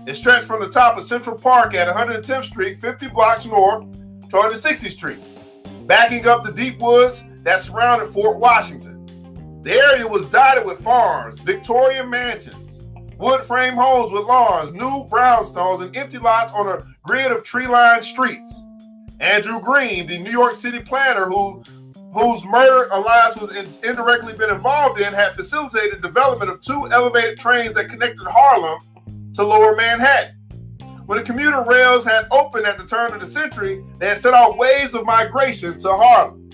It 0.07 0.15
stretched 0.15 0.45
from 0.45 0.59
the 0.59 0.67
top 0.67 0.97
of 0.97 1.05
Central 1.05 1.37
Park 1.37 1.73
at 1.73 1.87
110th 1.87 2.43
Street, 2.43 2.75
50 2.81 3.07
blocks 3.07 3.45
north, 3.45 3.89
to 3.93 4.35
160th 4.35 4.91
Street, 4.91 5.19
backing 5.87 6.27
up 6.27 6.43
the 6.43 6.51
deep 6.51 6.79
woods 6.79 7.23
that 7.43 7.61
surrounded 7.61 8.09
Fort 8.09 8.37
Washington. 8.37 9.61
The 9.63 9.73
area 9.73 10.07
was 10.07 10.25
dotted 10.25 10.65
with 10.65 10.79
farms, 10.79 11.39
Victorian 11.39 12.09
mansions, 12.09 12.89
wood 13.17 13.43
frame 13.43 13.75
homes 13.75 14.11
with 14.11 14.23
lawns, 14.23 14.71
new 14.71 15.05
brownstones, 15.09 15.81
and 15.81 15.95
empty 15.95 16.17
lots 16.17 16.51
on 16.53 16.67
a 16.67 16.83
grid 17.03 17.31
of 17.31 17.43
tree 17.43 17.67
lined 17.67 18.03
streets. 18.03 18.53
Andrew 19.19 19.59
Green, 19.59 20.07
the 20.07 20.17
New 20.17 20.31
York 20.31 20.55
City 20.55 20.79
planner 20.79 21.25
who 21.25 21.63
whose 22.13 22.43
murder 22.43 22.89
Elias 22.91 23.37
was 23.37 23.55
in, 23.55 23.67
indirectly 23.83 24.33
been 24.33 24.49
involved 24.49 24.99
in, 24.99 25.13
had 25.13 25.33
facilitated 25.33 26.01
development 26.01 26.51
of 26.51 26.59
two 26.59 26.87
elevated 26.91 27.39
trains 27.39 27.73
that 27.75 27.87
connected 27.87 28.27
Harlem 28.27 28.79
to 29.33 29.43
Lower 29.43 29.75
Manhattan. 29.75 30.35
When 31.11 31.19
the 31.19 31.25
commuter 31.25 31.61
rails 31.63 32.05
had 32.05 32.25
opened 32.31 32.65
at 32.65 32.77
the 32.77 32.85
turn 32.85 33.11
of 33.11 33.19
the 33.19 33.25
century, 33.25 33.83
they 33.97 34.07
had 34.07 34.17
set 34.17 34.33
out 34.33 34.57
waves 34.57 34.95
of 34.95 35.05
migration 35.05 35.77
to 35.79 35.89
Harlem. 35.89 36.49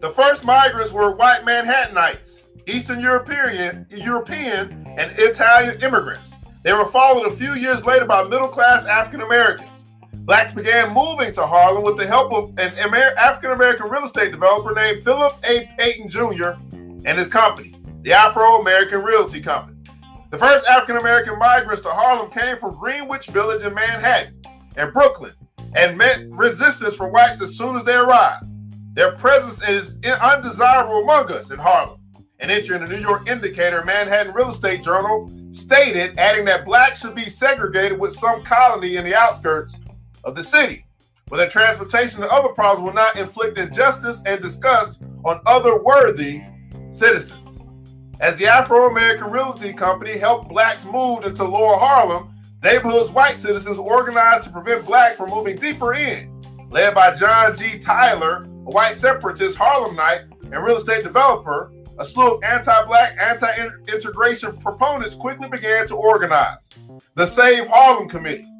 The 0.00 0.08
first 0.08 0.42
migrants 0.42 0.90
were 0.90 1.14
white 1.14 1.44
Manhattanites, 1.44 2.46
Eastern 2.66 2.98
European, 2.98 3.86
European 3.90 4.86
and 4.96 5.12
Italian 5.18 5.78
immigrants. 5.82 6.32
They 6.62 6.72
were 6.72 6.86
followed 6.86 7.26
a 7.26 7.30
few 7.30 7.52
years 7.52 7.84
later 7.84 8.06
by 8.06 8.24
middle 8.24 8.48
class 8.48 8.86
African 8.86 9.20
Americans. 9.20 9.84
Blacks 10.14 10.52
began 10.52 10.94
moving 10.94 11.30
to 11.34 11.46
Harlem 11.46 11.82
with 11.84 11.98
the 11.98 12.06
help 12.06 12.32
of 12.32 12.58
an 12.58 12.72
African 13.18 13.50
American 13.50 13.90
real 13.90 14.04
estate 14.04 14.30
developer 14.30 14.72
named 14.72 15.02
Philip 15.02 15.34
A. 15.44 15.68
Payton 15.76 16.08
Jr. 16.08 16.52
and 17.04 17.18
his 17.18 17.28
company, 17.28 17.78
the 18.00 18.14
Afro 18.14 18.62
American 18.62 19.02
Realty 19.02 19.42
Company. 19.42 19.76
The 20.30 20.38
first 20.38 20.64
African 20.66 20.96
American 20.96 21.40
migrants 21.40 21.82
to 21.82 21.90
Harlem 21.90 22.30
came 22.30 22.56
from 22.56 22.78
Greenwich 22.78 23.26
Village 23.26 23.64
in 23.64 23.74
Manhattan 23.74 24.40
and 24.76 24.92
Brooklyn 24.92 25.32
and 25.74 25.98
met 25.98 26.20
resistance 26.30 26.94
from 26.94 27.10
whites 27.10 27.40
as 27.40 27.58
soon 27.58 27.74
as 27.74 27.82
they 27.82 27.96
arrived. 27.96 28.46
Their 28.94 29.16
presence 29.16 29.60
is 29.68 29.98
undesirable 30.04 31.02
among 31.02 31.32
us 31.32 31.50
in 31.50 31.58
Harlem. 31.58 31.98
An 32.38 32.48
entry 32.48 32.76
in 32.76 32.82
the 32.82 32.88
New 32.88 33.00
York 33.00 33.28
Indicator 33.28 33.84
Manhattan 33.84 34.32
Real 34.32 34.50
Estate 34.50 34.84
Journal 34.84 35.28
stated, 35.50 36.16
adding 36.16 36.44
that 36.44 36.64
blacks 36.64 37.00
should 37.00 37.16
be 37.16 37.22
segregated 37.22 37.98
with 37.98 38.12
some 38.12 38.44
colony 38.44 38.96
in 38.96 39.04
the 39.04 39.16
outskirts 39.16 39.80
of 40.22 40.36
the 40.36 40.44
city, 40.44 40.86
where 41.26 41.38
their 41.38 41.50
transportation 41.50 42.22
and 42.22 42.30
other 42.30 42.50
problems 42.50 42.86
will 42.86 42.94
not 42.94 43.16
inflict 43.16 43.58
injustice 43.58 44.22
and 44.26 44.40
disgust 44.40 45.02
on 45.24 45.40
other 45.44 45.82
worthy 45.82 46.40
citizens. 46.92 47.39
As 48.20 48.36
the 48.36 48.46
Afro 48.46 48.90
American 48.90 49.30
Realty 49.30 49.72
Company 49.72 50.18
helped 50.18 50.50
blacks 50.50 50.84
move 50.84 51.24
into 51.24 51.42
Lower 51.42 51.78
Harlem, 51.78 52.34
neighborhoods 52.62 53.10
white 53.10 53.34
citizens 53.34 53.78
organized 53.78 54.44
to 54.44 54.50
prevent 54.50 54.84
blacks 54.84 55.16
from 55.16 55.30
moving 55.30 55.56
deeper 55.56 55.94
in, 55.94 56.30
led 56.68 56.94
by 56.94 57.14
John 57.14 57.56
G. 57.56 57.78
Tyler, 57.78 58.42
a 58.42 58.70
white 58.70 58.94
separatist 58.94 59.56
Harlemite 59.56 60.30
and 60.42 60.62
real 60.62 60.76
estate 60.76 61.02
developer, 61.02 61.72
a 61.98 62.04
slew 62.04 62.34
of 62.34 62.44
anti-black, 62.44 63.16
anti-integration 63.18 64.58
proponents 64.58 65.14
quickly 65.14 65.48
began 65.48 65.86
to 65.86 65.94
organize. 65.94 66.68
The 67.14 67.26
Save 67.26 67.68
Harlem 67.68 68.06
Committee, 68.06 68.52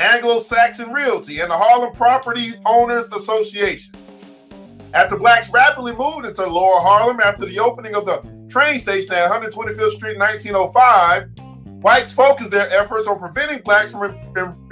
Anglo-Saxon 0.00 0.92
Realty, 0.92 1.38
and 1.38 1.52
the 1.52 1.56
Harlem 1.56 1.92
Property 1.92 2.54
Owners 2.66 3.04
Association. 3.12 3.94
After 4.92 5.16
blacks 5.16 5.50
rapidly 5.50 5.94
moved 5.94 6.26
into 6.26 6.44
Lower 6.44 6.80
Harlem 6.80 7.20
after 7.20 7.46
the 7.46 7.60
opening 7.60 7.94
of 7.94 8.06
the 8.06 8.34
train 8.54 8.78
station 8.78 9.12
at 9.14 9.28
125th 9.28 9.96
Street 9.96 10.12
in 10.12 10.20
1905, 10.20 11.28
whites 11.82 12.12
focused 12.12 12.52
their 12.52 12.70
efforts 12.70 13.08
on 13.08 13.18
preventing 13.18 13.60
blacks 13.62 13.90
from 13.90 14.16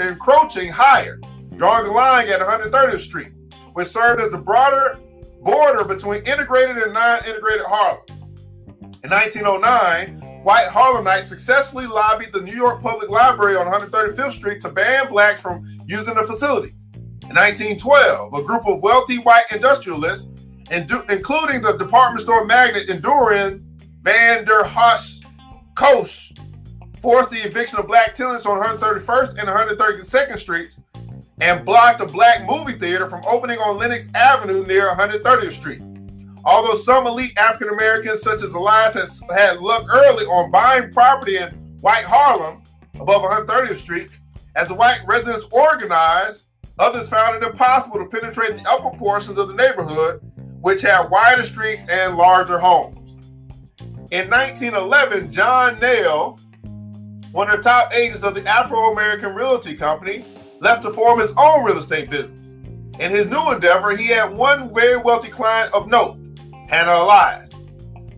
encroaching 0.01 0.71
higher, 0.71 1.19
drawing 1.57 1.87
a 1.89 1.93
line 1.93 2.29
at 2.29 2.39
130th 2.39 3.01
Street 3.01 3.33
which 3.73 3.89
served 3.89 4.21
as 4.21 4.31
the 4.31 4.39
broader 4.39 5.01
border 5.41 5.83
between 5.83 6.23
integrated 6.27 6.77
and 6.77 6.93
non-integrated 6.93 7.67
Harlem. 7.67 8.05
In 9.03 9.11
1909, 9.11 10.21
white 10.45 10.69
Harlemites 10.69 11.25
successfully 11.25 11.87
lobbied 11.87 12.33
the 12.33 12.41
New 12.41 12.55
York 12.55 12.81
Public 12.83 13.11
Library 13.11 13.57
on 13.57 13.67
135th 13.67 14.33
Street 14.33 14.61
to 14.61 14.69
ban 14.69 15.09
blacks 15.09 15.41
from 15.41 15.67
using 15.87 16.15
the 16.15 16.23
facilities. 16.23 16.75
In 17.23 17.35
1912, 17.35 18.35
a 18.35 18.43
group 18.43 18.65
of 18.67 18.81
wealthy 18.81 19.17
white 19.17 19.47
industrialists, 19.51 20.29
including 20.71 21.63
the 21.63 21.77
department 21.79 22.21
store 22.21 22.45
magnate 22.45 22.89
Enduring 22.89 23.67
van 24.03 24.45
der 24.45 24.65
Hosch 24.65 25.25
Koch, 25.75 26.33
forced 27.01 27.31
the 27.31 27.39
eviction 27.39 27.79
of 27.79 27.87
black 27.87 28.15
tenants 28.15 28.47
on 28.47 28.61
131st 28.61 29.39
and 29.39 29.49
132nd 29.49 30.39
Streets 30.39 30.81
and 31.41 31.65
blocked 31.65 32.01
a 32.01 32.07
black 32.07 32.47
movie 32.47 32.79
theater 32.79 33.09
from 33.09 33.23
opening 33.27 33.59
on 33.59 33.79
Lenox 33.79 34.09
Avenue 34.15 34.67
near 34.67 34.89
130th 34.95 35.53
Street. 35.53 35.83
Although 36.45 36.75
some 36.75 37.07
elite 37.07 37.37
African 37.39 37.75
Americans, 37.75 38.23
such 38.23 38.43
as 38.43 38.55
Elias, 38.55 38.95
has 38.95 39.23
had 39.31 39.59
luck 39.59 39.87
early 39.89 40.25
on 40.27 40.51
buying 40.51 40.93
property 40.93 41.37
in 41.37 41.51
white 41.81 42.05
Harlem 42.05 42.63
above 43.01 43.23
130th 43.23 43.77
Street, 43.77 44.11
as 44.57 44.69
the 44.69 44.75
white 44.75 45.01
residents 45.07 45.47
organized, 45.51 46.47
others 46.79 47.09
found 47.09 47.37
it 47.37 47.49
impossible 47.49 47.99
to 47.99 48.07
penetrate 48.07 48.57
the 48.57 48.69
upper 48.69 48.97
portions 48.97 49.39
of 49.39 49.49
the 49.49 49.55
neighborhood, 49.55 50.21
which 50.61 50.83
had 50.83 51.09
wider 51.11 51.45
streets 51.45 51.85
and 51.89 52.17
larger 52.17 52.59
homes. 52.59 53.02
In 54.13 54.29
1911, 54.29 55.33
John 55.33 55.81
Nail, 55.81 56.39
one 57.31 57.49
of 57.49 57.57
the 57.57 57.63
top 57.63 57.95
agents 57.95 58.23
of 58.23 58.35
the 58.35 58.47
Afro 58.47 58.93
American 58.93 59.35
Realty 59.35 59.75
Company, 59.75 60.23
left 60.61 60.83
to 60.83 60.91
form 60.91 61.19
his 61.19 61.33
own 61.39 61.65
real 61.65 61.79
estate 61.79 62.11
business. 62.11 62.51
In 63.01 63.11
his 63.11 63.27
new 63.27 63.51
endeavor, 63.51 63.97
he 63.97 64.09
had 64.09 64.37
one 64.37 64.71
very 64.75 64.99
wealthy 64.99 65.31
client 65.31 65.73
of 65.73 65.89
note, 65.89 66.19
Hannah 66.69 66.93
Elias. 66.93 67.55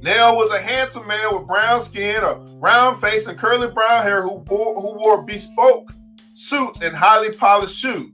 Nail 0.02 0.34
was 0.34 0.52
a 0.52 0.60
handsome 0.60 1.06
man 1.06 1.32
with 1.32 1.46
brown 1.46 1.80
skin, 1.80 2.24
a 2.24 2.40
round 2.56 3.00
face, 3.00 3.28
and 3.28 3.38
curly 3.38 3.68
brown 3.70 4.02
hair 4.02 4.20
who 4.20 4.38
wore, 4.48 4.74
who 4.74 4.98
wore 4.98 5.22
bespoke 5.22 5.92
suits 6.32 6.82
and 6.82 6.96
highly 6.96 7.30
polished 7.30 7.78
shoes. 7.78 8.10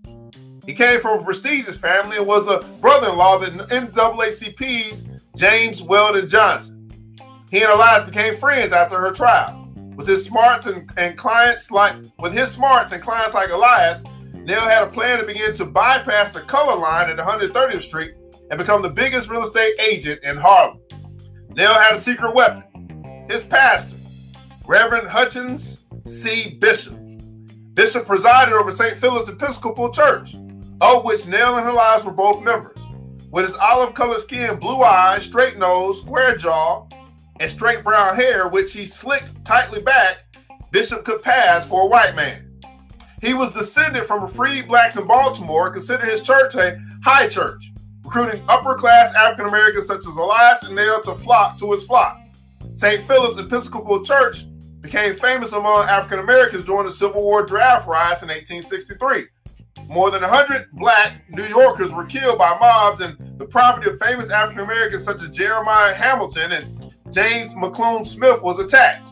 He 0.67 0.75
came 0.75 1.01
from 1.01 1.21
a 1.21 1.25
prestigious 1.25 1.79
family 1.79 2.19
and 2.19 2.27
was 2.27 2.45
the 2.45 2.63
brother-in-law 2.83 3.37
of 3.37 3.57
the 3.57 3.65
NAACP's 3.65 5.05
James 5.35 5.83
Weldon 5.83 6.29
Johnson. 6.29 6.80
He 7.51 7.63
and 7.63 7.73
Elias 7.73 8.05
became 8.05 8.37
friends 8.37 8.73
after 8.73 9.01
her 9.01 9.11
trial. 9.11 9.69
With 9.97 10.07
his 10.07 10.25
smarts 10.25 10.67
and, 10.67 10.91
and 10.97 11.19
clients 11.19 11.71
like 11.71 11.97
with 12.19 12.33
his 12.33 12.51
smarts 12.51 12.93
and 12.93 13.03
clients 13.03 13.35
like 13.35 13.51
Elias, 13.51 14.05
Nail 14.33 14.61
had 14.61 14.85
a 14.85 14.87
plan 14.87 15.19
to 15.19 15.27
begin 15.27 15.53
to 15.55 15.65
bypass 15.65 16.33
the 16.33 16.41
color 16.41 16.79
line 16.79 17.11
at 17.11 17.19
130th 17.19 17.83
Street 17.83 18.15
and 18.51 18.59
become 18.59 18.83
the 18.83 18.89
biggest 18.89 19.29
real 19.29 19.43
estate 19.43 19.75
agent 19.81 20.21
in 20.23 20.37
Harlem. 20.37 20.81
Nail 21.51 21.75
had 21.75 21.95
a 21.95 21.99
secret 21.99 22.35
weapon 22.35 23.27
his 23.29 23.45
pastor, 23.45 23.97
Reverend 24.67 25.09
Hutchins 25.09 25.85
C. 26.07 26.57
Bishop. 26.61 26.99
Bishop 27.75 28.07
presided 28.07 28.55
over 28.55 28.71
St. 28.71 28.97
Philip's 28.97 29.29
Episcopal 29.29 29.91
Church, 29.91 30.35
of 30.81 31.05
which 31.05 31.27
Nail 31.27 31.57
and 31.57 31.69
Elias 31.69 32.05
were 32.05 32.13
both 32.13 32.43
members. 32.43 32.83
With 33.31 33.47
his 33.47 33.55
olive 33.57 33.95
colored 33.95 34.21
skin, 34.21 34.59
blue 34.59 34.83
eyes, 34.83 35.25
straight 35.25 35.59
nose, 35.59 36.01
square 36.01 36.37
jaw, 36.37 36.87
and 37.41 37.51
straight 37.51 37.83
brown 37.83 38.15
hair, 38.15 38.47
which 38.47 38.73
he 38.73 38.87
slicked 38.87 39.45
tightly 39.45 39.81
back, 39.81 40.19
Bishop 40.71 41.05
could 41.05 41.23
pass 41.23 41.67
for 41.67 41.83
a 41.83 41.87
white 41.87 42.15
man. 42.15 42.47
He 43.23 43.35
was 43.35 43.51
descended 43.51 44.07
from 44.07 44.29
freed 44.29 44.69
blacks 44.69 44.97
in 44.97 45.07
Baltimore 45.07 45.67
and 45.67 45.75
considered 45.75 46.09
his 46.09 46.23
church 46.23 46.55
a 46.55 46.79
high 47.03 47.29
church, 47.29 47.73
recruiting 48.05 48.43
upper 48.49 48.75
class 48.75 49.15
African 49.15 49.47
Americans 49.47 49.87
such 49.87 50.07
as 50.07 50.17
Elias 50.17 50.63
and 50.63 50.77
Nail 50.77 51.01
to 51.01 51.15
flock 51.15 51.59
to 51.59 51.73
his 51.73 51.85
flock. 51.85 52.21
St. 52.77 53.03
Philip's 53.07 53.39
Episcopal 53.39 54.05
Church 54.05 54.45
became 54.81 55.15
famous 55.15 55.53
among 55.53 55.89
African 55.89 56.21
Americans 56.21 56.65
during 56.65 56.87
the 56.87 56.93
Civil 56.93 57.23
War 57.23 57.43
draft 57.43 57.87
riots 57.87 58.23
in 58.23 58.29
1863. 58.29 59.27
More 59.87 60.11
than 60.11 60.23
100 60.23 60.71
black 60.73 61.25
New 61.31 61.45
Yorkers 61.45 61.93
were 61.93 62.05
killed 62.05 62.39
by 62.39 62.57
mobs, 62.59 63.01
and 63.01 63.39
the 63.39 63.47
property 63.47 63.91
of 63.91 63.99
famous 63.99 64.31
African 64.31 64.63
Americans 64.63 65.05
such 65.05 65.23
as 65.23 65.31
Jeremiah 65.31 65.93
Hamilton 65.93 66.53
and 66.53 66.80
James 67.11 67.55
McCune 67.55 68.07
Smith 68.07 68.43
was 68.43 68.59
attacked. 68.59 69.07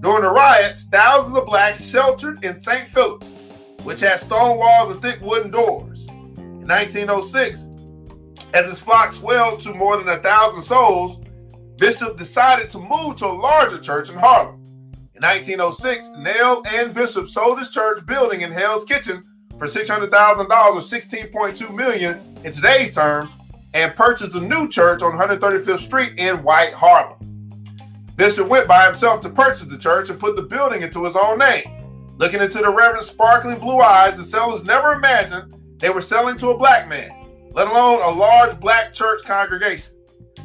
During 0.00 0.22
the 0.22 0.30
riots, 0.30 0.84
thousands 0.84 1.36
of 1.36 1.46
blacks 1.46 1.84
sheltered 1.84 2.44
in 2.44 2.56
St. 2.56 2.88
Philip's 2.88 3.26
which 3.84 4.00
had 4.00 4.18
stone 4.20 4.58
walls 4.58 4.92
and 4.92 5.02
thick 5.02 5.20
wooden 5.20 5.50
doors. 5.50 6.06
In 6.06 6.66
1906, 6.68 7.68
as 8.54 8.66
his 8.66 8.80
flock 8.80 9.12
swelled 9.12 9.60
to 9.60 9.74
more 9.74 9.96
than 9.96 10.08
a 10.08 10.22
thousand 10.22 10.62
souls, 10.62 11.24
Bishop 11.78 12.16
decided 12.16 12.70
to 12.70 12.78
move 12.78 13.16
to 13.16 13.26
a 13.26 13.32
larger 13.32 13.78
church 13.78 14.08
in 14.10 14.16
Harlem. 14.16 14.62
In 15.14 15.22
1906, 15.22 16.10
Nail 16.18 16.62
and 16.70 16.94
Bishop 16.94 17.28
sold 17.28 17.58
his 17.58 17.70
church 17.70 18.04
building 18.06 18.42
in 18.42 18.52
Hell's 18.52 18.84
Kitchen 18.84 19.22
for 19.58 19.66
$600,000 19.66 20.10
or 20.10 20.76
16.2 20.76 21.74
million 21.74 22.38
in 22.44 22.52
today's 22.52 22.94
terms 22.94 23.32
and 23.74 23.94
purchased 23.94 24.34
a 24.34 24.40
new 24.40 24.68
church 24.68 25.02
on 25.02 25.12
135th 25.12 25.78
Street 25.78 26.12
in 26.18 26.42
White 26.42 26.74
Harlem. 26.74 27.31
Bishop 28.16 28.48
went 28.48 28.68
by 28.68 28.84
himself 28.84 29.20
to 29.20 29.30
purchase 29.30 29.64
the 29.64 29.78
church 29.78 30.10
and 30.10 30.20
put 30.20 30.36
the 30.36 30.42
building 30.42 30.82
into 30.82 31.04
his 31.04 31.16
own 31.16 31.38
name. 31.38 31.64
Looking 32.18 32.40
into 32.40 32.58
the 32.58 32.70
Reverend's 32.70 33.06
sparkling 33.06 33.58
blue 33.58 33.80
eyes, 33.80 34.18
the 34.18 34.24
sellers 34.24 34.64
never 34.64 34.92
imagined 34.92 35.54
they 35.78 35.90
were 35.90 36.00
selling 36.00 36.36
to 36.36 36.50
a 36.50 36.58
black 36.58 36.88
man, 36.88 37.10
let 37.52 37.68
alone 37.68 38.02
a 38.02 38.10
large 38.10 38.60
black 38.60 38.92
church 38.92 39.22
congregation. 39.24 39.94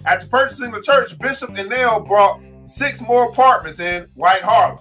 After 0.05 0.27
purchasing 0.27 0.71
the 0.71 0.81
church, 0.81 1.17
Bishop 1.19 1.57
and 1.57 1.69
Nail 1.69 1.99
brought 1.99 2.41
six 2.65 3.01
more 3.01 3.29
apartments 3.29 3.79
in 3.79 4.07
White 4.15 4.41
Harlem 4.41 4.79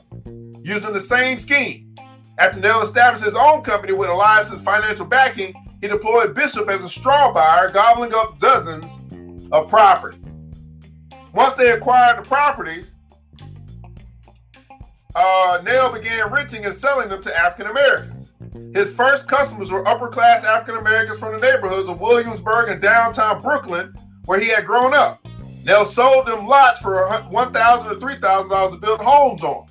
using 0.64 0.92
the 0.92 1.00
same 1.00 1.38
scheme. 1.38 1.94
After 2.38 2.60
Nell 2.60 2.82
established 2.82 3.24
his 3.24 3.34
own 3.34 3.62
company 3.62 3.92
with 3.92 4.10
Elias's 4.10 4.60
financial 4.60 5.06
backing, 5.06 5.54
he 5.80 5.88
deployed 5.88 6.34
Bishop 6.34 6.68
as 6.68 6.84
a 6.84 6.88
straw 6.88 7.32
buyer, 7.32 7.70
gobbling 7.70 8.14
up 8.14 8.38
dozens 8.38 8.90
of 9.52 9.68
properties. 9.68 10.25
Once 11.36 11.52
they 11.52 11.72
acquired 11.72 12.16
the 12.16 12.26
properties, 12.26 12.94
uh, 15.14 15.60
Nell 15.62 15.92
began 15.92 16.32
renting 16.32 16.64
and 16.64 16.74
selling 16.74 17.10
them 17.10 17.20
to 17.20 17.38
African 17.38 17.70
Americans. 17.70 18.32
His 18.74 18.90
first 18.90 19.28
customers 19.28 19.70
were 19.70 19.86
upper 19.86 20.08
class 20.08 20.44
African 20.44 20.76
Americans 20.76 21.18
from 21.18 21.34
the 21.34 21.38
neighborhoods 21.38 21.90
of 21.90 22.00
Williamsburg 22.00 22.70
and 22.70 22.80
downtown 22.80 23.42
Brooklyn, 23.42 23.94
where 24.24 24.40
he 24.40 24.48
had 24.48 24.64
grown 24.64 24.94
up. 24.94 25.22
Nell 25.62 25.84
sold 25.84 26.26
them 26.26 26.46
lots 26.46 26.80
for 26.80 27.06
$1,000 27.06 27.52
to 27.52 28.06
$3,000 28.06 28.70
to 28.70 28.76
build 28.78 29.00
homes 29.00 29.42
on. 29.42 29.66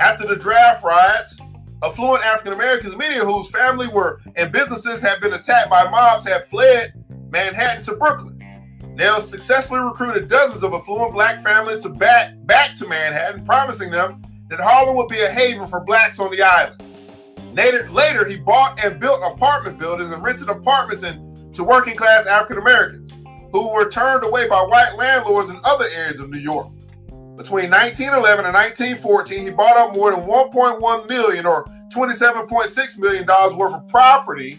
After 0.00 0.26
the 0.26 0.34
draft 0.34 0.82
riots, 0.82 1.38
affluent 1.84 2.24
African 2.24 2.52
Americans, 2.52 2.96
many 2.96 3.16
of 3.18 3.28
whose 3.28 3.48
family 3.50 3.86
were 3.86 4.20
and 4.34 4.50
businesses 4.50 5.00
had 5.02 5.20
been 5.20 5.34
attacked 5.34 5.70
by 5.70 5.88
mobs, 5.88 6.26
had 6.26 6.46
fled 6.46 6.94
Manhattan 7.30 7.82
to 7.84 7.94
Brooklyn. 7.94 8.35
Nell 8.96 9.20
successfully 9.20 9.80
recruited 9.80 10.26
dozens 10.26 10.62
of 10.62 10.72
affluent 10.72 11.12
black 11.12 11.42
families 11.42 11.82
to 11.82 11.90
back, 11.90 12.32
back 12.46 12.74
to 12.76 12.88
Manhattan, 12.88 13.44
promising 13.44 13.90
them 13.90 14.22
that 14.48 14.58
Harlem 14.58 14.96
would 14.96 15.08
be 15.08 15.20
a 15.20 15.28
haven 15.28 15.66
for 15.66 15.80
blacks 15.80 16.18
on 16.18 16.30
the 16.30 16.40
island. 16.40 16.82
Later, 17.52 17.90
later 17.90 18.26
he 18.26 18.36
bought 18.36 18.82
and 18.82 18.98
built 18.98 19.20
apartment 19.22 19.78
buildings 19.78 20.12
and 20.12 20.22
rented 20.22 20.48
apartments 20.48 21.02
in, 21.02 21.52
to 21.52 21.62
working 21.62 21.94
class 21.94 22.26
African 22.26 22.56
Americans 22.56 23.12
who 23.52 23.70
were 23.70 23.90
turned 23.90 24.24
away 24.24 24.48
by 24.48 24.62
white 24.62 24.96
landlords 24.96 25.50
in 25.50 25.60
other 25.64 25.86
areas 25.90 26.18
of 26.18 26.30
New 26.30 26.38
York. 26.38 26.68
Between 27.36 27.70
1911 27.70 28.46
and 28.46 28.54
1914, 28.54 29.42
he 29.42 29.50
bought 29.50 29.76
up 29.76 29.94
more 29.94 30.10
than 30.10 30.20
1.1 30.20 31.08
million 31.08 31.44
or 31.44 31.66
27.6 31.94 32.98
million 32.98 33.26
dollars 33.26 33.54
worth 33.54 33.74
of 33.74 33.86
property 33.88 34.58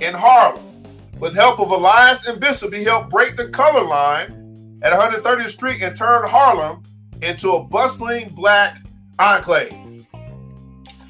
in 0.00 0.12
Harlem. 0.12 0.75
With 1.18 1.34
help 1.34 1.60
of 1.60 1.70
Elias 1.70 2.26
and 2.26 2.38
Bishop, 2.38 2.74
he 2.74 2.84
helped 2.84 3.08
break 3.08 3.36
the 3.36 3.48
color 3.48 3.84
line 3.86 4.78
at 4.82 4.92
130th 4.92 5.48
Street 5.48 5.80
and 5.80 5.96
turn 5.96 6.28
Harlem 6.28 6.82
into 7.22 7.52
a 7.52 7.64
bustling 7.64 8.28
black 8.30 8.84
enclave. 9.18 9.74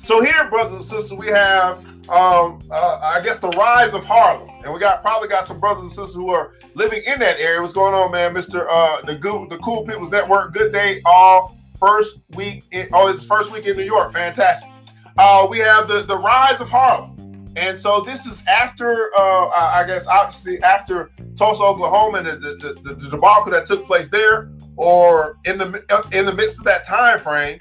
So 0.04 0.22
here, 0.22 0.48
brothers 0.48 0.74
and 0.74 0.84
sisters, 0.84 1.12
we 1.18 1.26
have, 1.26 1.78
um, 2.08 2.62
uh, 2.70 3.00
I 3.02 3.20
guess, 3.24 3.38
the 3.38 3.48
rise 3.50 3.94
of 3.94 4.04
Harlem, 4.04 4.48
and 4.62 4.72
we 4.72 4.78
got 4.78 5.02
probably 5.02 5.28
got 5.28 5.44
some 5.44 5.58
brothers 5.58 5.82
and 5.82 5.90
sisters 5.90 6.14
who 6.14 6.30
are 6.30 6.52
living 6.74 7.02
in 7.04 7.18
that 7.18 7.40
area. 7.40 7.60
What's 7.60 7.72
going 7.72 7.92
on, 7.92 8.12
man? 8.12 8.32
Mister 8.32 8.70
uh, 8.70 9.00
the 9.02 9.14
the 9.14 9.58
Cool 9.58 9.84
People's 9.84 10.10
Network. 10.10 10.54
Good 10.54 10.72
day, 10.72 11.02
all. 11.04 11.56
First 11.80 12.20
week, 12.36 12.64
in, 12.70 12.88
oh, 12.92 13.08
it's 13.08 13.26
first 13.26 13.50
week 13.50 13.66
in 13.66 13.76
New 13.76 13.82
York. 13.82 14.12
Fantastic. 14.12 14.70
Uh, 15.18 15.48
we 15.50 15.58
have 15.58 15.88
the 15.88 16.02
the 16.02 16.16
rise 16.16 16.60
of 16.60 16.68
Harlem. 16.68 17.15
And 17.56 17.78
so 17.78 18.02
this 18.02 18.26
is 18.26 18.42
after, 18.46 19.10
uh, 19.18 19.48
I 19.48 19.84
guess, 19.86 20.06
obviously 20.06 20.62
after 20.62 21.10
Tulsa, 21.36 21.62
Oklahoma, 21.62 22.18
and 22.18 22.26
the, 22.26 22.36
the, 22.36 22.74
the, 22.82 22.94
the, 22.94 23.08
debacle 23.08 23.50
that 23.52 23.64
took 23.64 23.86
place 23.86 24.08
there, 24.08 24.50
or 24.76 25.38
in 25.46 25.56
the 25.56 25.82
in 26.12 26.26
the 26.26 26.34
midst 26.34 26.58
of 26.58 26.64
that 26.66 26.84
time 26.84 27.18
frame. 27.18 27.58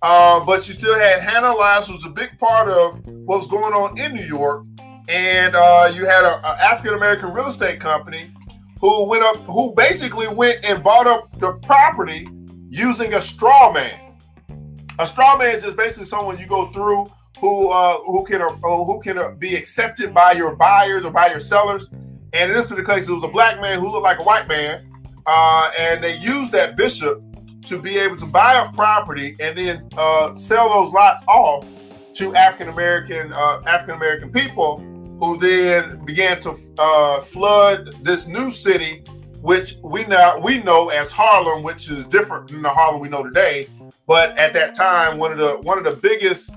Uh, 0.00 0.42
but 0.44 0.66
you 0.66 0.72
still 0.72 0.98
had 0.98 1.20
Hannah 1.20 1.50
Elias, 1.50 1.90
was 1.90 2.06
a 2.06 2.10
big 2.10 2.38
part 2.38 2.70
of 2.70 3.06
what 3.06 3.38
was 3.38 3.46
going 3.46 3.74
on 3.74 3.98
in 3.98 4.14
New 4.14 4.24
York, 4.24 4.64
and 5.08 5.54
uh, 5.54 5.92
you 5.94 6.06
had 6.06 6.24
an 6.24 6.42
African 6.44 6.94
American 6.94 7.32
real 7.32 7.46
estate 7.46 7.80
company 7.80 8.30
who 8.80 9.06
went 9.06 9.22
up, 9.22 9.36
who 9.44 9.74
basically 9.74 10.28
went 10.28 10.64
and 10.64 10.82
bought 10.82 11.06
up 11.06 11.38
the 11.38 11.52
property 11.52 12.28
using 12.70 13.12
a 13.12 13.20
straw 13.20 13.70
man. 13.72 14.16
A 14.98 15.06
straw 15.06 15.36
man 15.36 15.56
is 15.56 15.62
just 15.62 15.76
basically 15.76 16.06
someone 16.06 16.38
you 16.38 16.46
go 16.46 16.68
through 16.68 17.10
who 17.40 17.70
uh, 17.70 17.98
who 17.98 18.24
can 18.24 18.42
uh, 18.42 18.48
who 18.62 19.00
can 19.00 19.18
uh, 19.18 19.30
be 19.30 19.54
accepted 19.56 20.14
by 20.14 20.32
your 20.32 20.54
buyers 20.54 21.04
or 21.04 21.10
by 21.10 21.28
your 21.28 21.40
sellers. 21.40 21.88
And 22.32 22.50
in 22.50 22.56
this 22.56 22.66
particular 22.66 22.96
case, 22.96 23.08
it 23.08 23.12
was 23.12 23.24
a 23.24 23.28
black 23.28 23.60
man 23.60 23.78
who 23.78 23.88
looked 23.88 24.02
like 24.02 24.18
a 24.18 24.22
white 24.22 24.48
man, 24.48 24.84
uh, 25.26 25.70
and 25.78 26.02
they 26.02 26.16
used 26.18 26.52
that 26.52 26.76
bishop 26.76 27.22
to 27.66 27.78
be 27.80 27.96
able 27.98 28.16
to 28.16 28.26
buy 28.26 28.54
a 28.54 28.72
property 28.72 29.36
and 29.40 29.56
then 29.56 29.80
uh, 29.96 30.34
sell 30.34 30.68
those 30.68 30.92
lots 30.92 31.24
off 31.28 31.66
to 32.14 32.34
African 32.34 32.68
American 32.68 33.32
uh, 33.32 33.62
African 33.66 33.96
American 33.96 34.30
people, 34.32 34.78
who 35.20 35.36
then 35.38 36.04
began 36.04 36.40
to 36.40 36.54
flood 37.24 37.94
this 38.04 38.26
new 38.26 38.50
city, 38.50 39.02
which 39.42 39.76
we 39.82 40.04
now 40.06 40.38
we 40.38 40.62
know 40.62 40.88
as 40.88 41.10
Harlem, 41.10 41.62
which 41.62 41.90
is 41.90 42.06
different 42.06 42.48
than 42.48 42.62
the 42.62 42.70
Harlem 42.70 43.00
we 43.00 43.08
know 43.08 43.22
today. 43.22 43.68
But 44.06 44.36
at 44.36 44.52
that 44.52 44.74
time, 44.74 45.18
one 45.18 45.32
of 45.32 45.38
the 45.38 45.56
one 45.62 45.78
of 45.78 45.84
the 45.84 45.98
biggest 46.00 46.50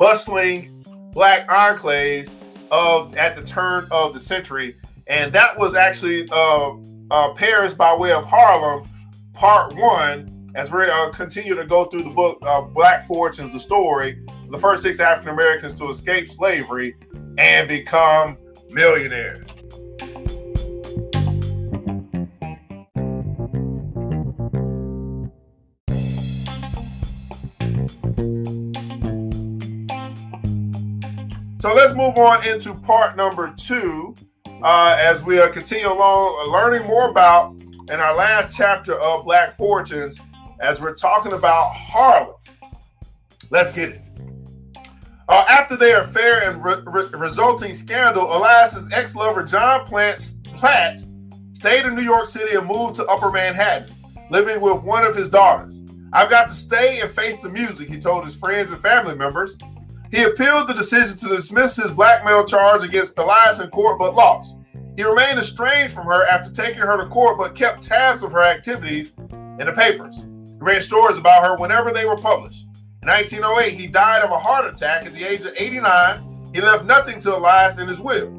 bustling 0.00 0.82
black 1.12 1.46
enclaves 1.48 2.32
of 2.70 3.14
at 3.16 3.36
the 3.36 3.42
turn 3.42 3.86
of 3.90 4.14
the 4.14 4.18
century, 4.18 4.76
and 5.06 5.30
that 5.32 5.56
was 5.58 5.74
actually 5.74 6.26
uh, 6.32 6.72
uh, 7.10 7.32
Paris 7.34 7.74
by 7.74 7.94
way 7.94 8.10
of 8.10 8.24
Harlem, 8.24 8.88
part 9.34 9.76
one. 9.76 10.26
As 10.56 10.72
we 10.72 10.82
uh, 10.84 11.10
continue 11.10 11.54
to 11.54 11.64
go 11.64 11.84
through 11.84 12.02
the 12.02 12.10
book, 12.10 12.38
uh, 12.42 12.62
Black 12.62 13.06
Fortunes, 13.06 13.52
the 13.52 13.60
story, 13.60 14.20
the 14.50 14.58
first 14.58 14.82
six 14.82 14.98
African 14.98 15.32
Americans 15.32 15.74
to 15.74 15.88
escape 15.90 16.28
slavery 16.28 16.96
and 17.38 17.68
become 17.68 18.36
millionaires. 18.70 19.46
So 31.60 31.74
let's 31.74 31.92
move 31.94 32.16
on 32.16 32.46
into 32.48 32.72
part 32.72 33.18
number 33.18 33.52
two 33.54 34.16
uh, 34.62 34.96
as 34.98 35.22
we 35.22 35.38
uh, 35.38 35.50
continue 35.50 35.92
along 35.92 36.46
uh, 36.46 36.50
learning 36.50 36.88
more 36.88 37.10
about 37.10 37.52
in 37.52 38.00
our 38.00 38.16
last 38.16 38.56
chapter 38.56 38.98
of 38.98 39.26
Black 39.26 39.52
Fortunes 39.52 40.18
as 40.60 40.80
we're 40.80 40.94
talking 40.94 41.32
about 41.32 41.68
Harlem. 41.74 42.36
Let's 43.50 43.72
get 43.72 43.90
it. 43.90 44.02
Uh, 45.28 45.44
after 45.50 45.76
their 45.76 46.00
affair 46.00 46.48
and 46.48 46.64
re- 46.64 46.82
re- 46.86 47.10
resulting 47.12 47.74
scandal, 47.74 48.34
Elias's 48.34 48.90
ex-lover 48.90 49.42
John 49.42 49.84
Platt, 49.84 50.26
Platt 50.56 51.02
stayed 51.52 51.84
in 51.84 51.94
New 51.94 52.00
York 52.00 52.26
City 52.26 52.56
and 52.56 52.66
moved 52.66 52.94
to 52.94 53.04
Upper 53.04 53.30
Manhattan, 53.30 53.94
living 54.30 54.62
with 54.62 54.82
one 54.82 55.04
of 55.04 55.14
his 55.14 55.28
daughters. 55.28 55.82
I've 56.14 56.30
got 56.30 56.48
to 56.48 56.54
stay 56.54 57.00
and 57.00 57.10
face 57.10 57.36
the 57.36 57.50
music, 57.50 57.90
he 57.90 57.98
told 57.98 58.24
his 58.24 58.34
friends 58.34 58.70
and 58.70 58.80
family 58.80 59.14
members. 59.14 59.58
He 60.10 60.24
appealed 60.24 60.68
the 60.68 60.74
decision 60.74 61.16
to 61.18 61.36
dismiss 61.36 61.76
his 61.76 61.90
blackmail 61.92 62.44
charge 62.44 62.82
against 62.82 63.18
Elias 63.18 63.60
in 63.60 63.70
court, 63.70 63.98
but 63.98 64.14
lost. 64.14 64.56
He 64.96 65.04
remained 65.04 65.38
estranged 65.38 65.94
from 65.94 66.06
her 66.06 66.26
after 66.26 66.50
taking 66.50 66.80
her 66.80 66.96
to 66.96 67.06
court, 67.06 67.38
but 67.38 67.54
kept 67.54 67.82
tabs 67.82 68.22
of 68.22 68.32
her 68.32 68.42
activities 68.42 69.12
in 69.30 69.66
the 69.66 69.72
papers. 69.72 70.16
He 70.16 70.58
ran 70.58 70.82
stories 70.82 71.16
about 71.16 71.44
her 71.44 71.56
whenever 71.56 71.92
they 71.92 72.06
were 72.06 72.16
published. 72.16 72.66
In 73.02 73.08
1908, 73.08 73.72
he 73.78 73.86
died 73.86 74.22
of 74.22 74.30
a 74.30 74.38
heart 74.38 74.66
attack 74.66 75.06
at 75.06 75.14
the 75.14 75.24
age 75.24 75.44
of 75.44 75.54
89. 75.56 76.50
He 76.52 76.60
left 76.60 76.84
nothing 76.84 77.20
to 77.20 77.36
Elias 77.36 77.78
in 77.78 77.86
his 77.86 78.00
will. 78.00 78.36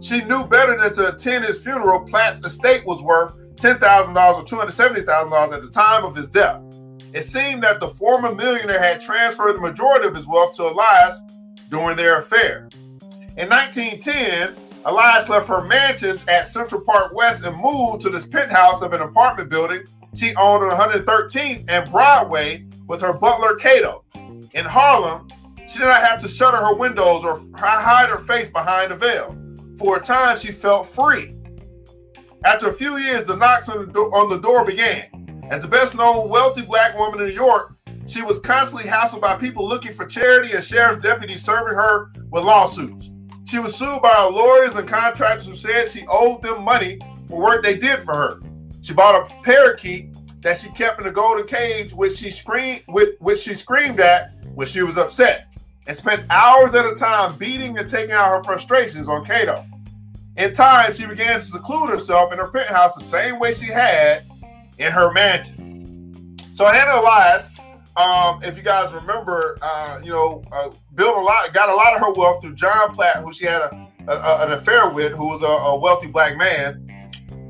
She 0.00 0.22
knew 0.22 0.44
better 0.44 0.76
than 0.76 0.92
to 0.94 1.14
attend 1.14 1.44
his 1.44 1.62
funeral. 1.62 2.00
Platt's 2.00 2.44
estate 2.44 2.84
was 2.84 3.00
worth 3.00 3.36
$10,000 3.54 4.34
or 4.34 4.44
$270,000 4.44 5.52
at 5.54 5.62
the 5.62 5.70
time 5.70 6.04
of 6.04 6.16
his 6.16 6.28
death. 6.28 6.60
It 7.12 7.22
seemed 7.22 7.62
that 7.62 7.80
the 7.80 7.88
former 7.88 8.34
millionaire 8.34 8.82
had 8.82 9.00
transferred 9.00 9.54
the 9.54 9.60
majority 9.60 10.06
of 10.06 10.14
his 10.14 10.26
wealth 10.26 10.52
to 10.56 10.64
Elias 10.64 11.22
during 11.68 11.96
their 11.96 12.18
affair. 12.18 12.68
In 13.36 13.48
1910, 13.48 14.54
Elias 14.84 15.28
left 15.28 15.48
her 15.48 15.62
mansion 15.62 16.18
at 16.28 16.46
Central 16.46 16.80
Park 16.80 17.14
West 17.14 17.44
and 17.44 17.56
moved 17.56 18.02
to 18.02 18.10
this 18.10 18.26
penthouse 18.26 18.82
of 18.82 18.92
an 18.92 19.00
apartment 19.00 19.48
building 19.48 19.84
she 20.14 20.34
owned 20.34 20.64
on 20.64 20.78
113th 20.78 21.64
and 21.68 21.90
Broadway 21.90 22.66
with 22.86 23.00
her 23.00 23.12
butler 23.12 23.54
Cato. 23.56 24.04
In 24.52 24.64
Harlem, 24.64 25.28
she 25.66 25.78
did 25.78 25.86
not 25.86 26.02
have 26.02 26.20
to 26.20 26.28
shutter 26.28 26.58
her 26.58 26.74
windows 26.74 27.24
or 27.24 27.42
hide 27.56 28.10
her 28.10 28.18
face 28.18 28.50
behind 28.50 28.92
a 28.92 28.96
veil. 28.96 29.36
For 29.78 29.96
a 29.96 30.00
time, 30.00 30.36
she 30.36 30.52
felt 30.52 30.86
free. 30.86 31.34
After 32.44 32.68
a 32.68 32.72
few 32.72 32.98
years, 32.98 33.26
the 33.26 33.36
knocks 33.36 33.68
on 33.68 33.90
the, 33.90 34.00
on 34.00 34.28
the 34.28 34.38
door 34.38 34.64
began. 34.64 35.06
As 35.50 35.62
the 35.62 35.68
best 35.68 35.94
known 35.94 36.28
wealthy 36.28 36.62
black 36.62 36.96
woman 36.96 37.20
in 37.20 37.26
New 37.26 37.34
York, 37.34 37.76
she 38.06 38.22
was 38.22 38.38
constantly 38.40 38.88
hassled 38.88 39.20
by 39.20 39.36
people 39.36 39.68
looking 39.68 39.92
for 39.92 40.06
charity 40.06 40.52
and 40.52 40.62
sheriff's 40.62 41.02
deputies 41.02 41.44
serving 41.44 41.74
her 41.74 42.10
with 42.30 42.44
lawsuits. 42.44 43.10
She 43.44 43.58
was 43.58 43.74
sued 43.74 44.00
by 44.02 44.22
lawyers 44.22 44.76
and 44.76 44.88
contractors 44.88 45.46
who 45.46 45.54
said 45.54 45.88
she 45.88 46.06
owed 46.08 46.42
them 46.42 46.62
money 46.62 46.98
for 47.28 47.40
work 47.40 47.62
they 47.62 47.76
did 47.76 48.02
for 48.02 48.14
her. 48.14 48.40
She 48.82 48.94
bought 48.94 49.30
a 49.30 49.42
parakeet 49.42 50.14
that 50.42 50.58
she 50.58 50.70
kept 50.70 51.00
in 51.00 51.06
a 51.06 51.10
golden 51.10 51.46
cage, 51.46 51.92
which 51.92 52.16
she 52.16 52.30
screamed, 52.30 52.82
which 52.86 53.40
she 53.40 53.54
screamed 53.54 54.00
at 54.00 54.32
when 54.54 54.66
she 54.66 54.82
was 54.82 54.96
upset, 54.96 55.46
and 55.86 55.96
spent 55.96 56.24
hours 56.30 56.74
at 56.74 56.86
a 56.86 56.94
time 56.94 57.36
beating 57.36 57.78
and 57.78 57.88
taking 57.88 58.12
out 58.12 58.34
her 58.34 58.42
frustrations 58.42 59.08
on 59.08 59.24
Cato. 59.24 59.64
In 60.36 60.52
time, 60.52 60.92
she 60.92 61.06
began 61.06 61.38
to 61.38 61.44
seclude 61.44 61.90
herself 61.90 62.32
in 62.32 62.38
her 62.38 62.48
penthouse 62.48 62.94
the 62.94 63.02
same 63.02 63.38
way 63.38 63.52
she 63.52 63.66
had 63.66 64.24
in 64.82 64.92
her 64.92 65.12
mansion. 65.12 66.36
So 66.54 66.66
Hannah 66.66 67.00
Elias 67.00 67.52
um, 67.96 68.42
if 68.42 68.56
you 68.56 68.62
guys 68.62 68.92
remember, 68.92 69.58
uh, 69.60 70.00
you 70.02 70.10
know, 70.10 70.42
uh, 70.50 70.70
built 70.94 71.16
a 71.16 71.20
lot, 71.20 71.52
got 71.52 71.68
a 71.68 71.74
lot 71.74 71.94
of 71.94 72.00
her 72.00 72.12
wealth 72.12 72.42
through 72.42 72.54
John 72.54 72.94
Platt, 72.94 73.16
who 73.16 73.32
she 73.32 73.44
had 73.44 73.60
a, 73.60 73.88
a 74.08 74.46
an 74.46 74.52
affair 74.52 74.88
with, 74.88 75.12
who 75.12 75.28
was 75.28 75.42
a, 75.42 75.46
a 75.46 75.78
wealthy 75.78 76.06
black 76.06 76.36
man, 76.38 76.88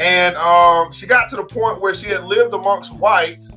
and 0.00 0.34
um, 0.36 0.90
she 0.90 1.06
got 1.06 1.30
to 1.30 1.36
the 1.36 1.44
point 1.44 1.80
where 1.80 1.94
she 1.94 2.08
had 2.08 2.24
lived 2.24 2.54
amongst 2.54 2.92
whites 2.94 3.56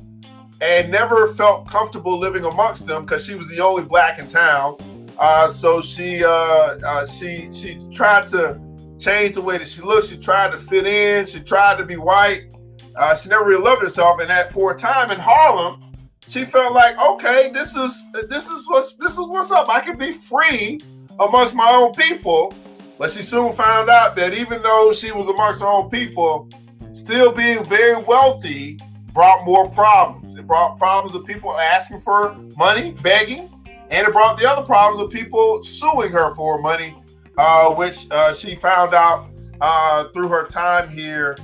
and 0.60 0.90
never 0.90 1.34
felt 1.34 1.68
comfortable 1.68 2.16
living 2.16 2.44
amongst 2.44 2.86
them 2.86 3.04
because 3.04 3.24
she 3.24 3.34
was 3.34 3.48
the 3.48 3.58
only 3.58 3.82
black 3.82 4.20
in 4.20 4.28
town. 4.28 4.76
Uh, 5.18 5.48
so 5.48 5.82
she 5.82 6.24
uh, 6.24 6.28
uh, 6.30 7.06
she 7.06 7.50
she 7.50 7.80
tried 7.92 8.28
to 8.28 8.60
change 9.00 9.34
the 9.34 9.42
way 9.42 9.58
that 9.58 9.66
she 9.66 9.80
looked. 9.80 10.06
She 10.06 10.16
tried 10.16 10.52
to 10.52 10.58
fit 10.58 10.86
in. 10.86 11.26
She 11.26 11.40
tried 11.40 11.78
to 11.78 11.84
be 11.84 11.96
white. 11.96 12.52
Uh, 12.96 13.14
she 13.14 13.28
never 13.28 13.44
really 13.44 13.62
loved 13.62 13.82
herself, 13.82 14.20
and 14.20 14.30
that 14.30 14.52
for 14.52 14.72
a 14.72 14.76
time 14.76 15.10
in 15.10 15.18
Harlem, 15.18 15.82
she 16.28 16.44
felt 16.44 16.72
like, 16.72 16.98
okay, 16.98 17.50
this 17.52 17.76
is 17.76 18.10
this 18.28 18.48
is 18.48 18.64
what's 18.68 18.94
this 18.96 19.12
is 19.12 19.26
what's 19.26 19.50
up. 19.50 19.68
I 19.68 19.80
can 19.80 19.96
be 19.96 20.12
free 20.12 20.80
amongst 21.20 21.54
my 21.54 21.70
own 21.70 21.92
people. 21.94 22.52
But 22.98 23.10
she 23.10 23.22
soon 23.22 23.52
found 23.52 23.90
out 23.90 24.16
that 24.16 24.32
even 24.32 24.62
though 24.62 24.90
she 24.90 25.12
was 25.12 25.28
amongst 25.28 25.60
her 25.60 25.66
own 25.66 25.90
people, 25.90 26.48
still 26.94 27.30
being 27.30 27.62
very 27.64 28.02
wealthy 28.02 28.78
brought 29.12 29.44
more 29.44 29.68
problems. 29.68 30.38
It 30.38 30.46
brought 30.46 30.78
problems 30.78 31.14
of 31.14 31.24
people 31.26 31.58
asking 31.58 32.00
for 32.00 32.34
money, 32.56 32.92
begging, 33.02 33.50
and 33.90 34.06
it 34.06 34.12
brought 34.12 34.38
the 34.38 34.50
other 34.50 34.64
problems 34.64 35.04
of 35.04 35.10
people 35.10 35.62
suing 35.62 36.10
her 36.12 36.34
for 36.34 36.58
money, 36.60 36.96
uh, 37.36 37.74
which 37.74 38.10
uh, 38.10 38.32
she 38.32 38.54
found 38.54 38.94
out 38.94 39.28
uh, 39.60 40.08
through 40.08 40.28
her 40.28 40.46
time 40.46 40.88
here 40.88 41.36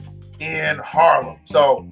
in 0.42 0.78
Harlem. 0.78 1.38
So 1.44 1.88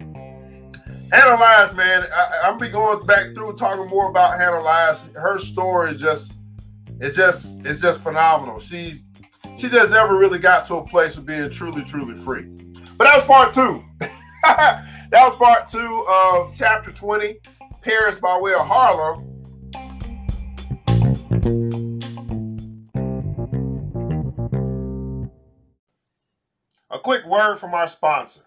Hannah 1.12 1.40
Lyons, 1.40 1.74
man, 1.74 2.06
I, 2.14 2.48
am 2.48 2.58
be 2.58 2.68
going 2.68 3.04
back 3.06 3.34
through 3.34 3.54
talking 3.54 3.88
more 3.88 4.10
about 4.10 4.38
Hannah 4.38 4.60
Lyons. 4.60 5.04
Her 5.14 5.38
story 5.38 5.90
is 5.90 5.96
just, 5.96 6.38
it's 7.00 7.16
just, 7.16 7.60
it's 7.64 7.80
just 7.80 8.00
phenomenal. 8.00 8.58
She, 8.58 9.02
she 9.56 9.68
just 9.68 9.90
never 9.90 10.16
really 10.16 10.38
got 10.38 10.64
to 10.66 10.76
a 10.76 10.86
place 10.86 11.16
of 11.16 11.26
being 11.26 11.50
truly, 11.50 11.82
truly 11.82 12.14
free. 12.14 12.46
But 12.96 13.04
that 13.04 13.16
was 13.16 13.24
part 13.24 13.54
two. 13.54 13.84
that 14.42 14.84
was 15.12 15.34
part 15.36 15.68
two 15.68 16.06
of 16.08 16.54
chapter 16.54 16.90
20, 16.90 17.38
Paris 17.82 18.18
by 18.18 18.38
way 18.38 18.54
of 18.54 18.66
Harlem. 18.66 19.29
A 26.92 26.98
quick 26.98 27.24
word 27.24 27.56
from 27.58 27.72
our 27.72 27.86
sponsor. 27.86 28.40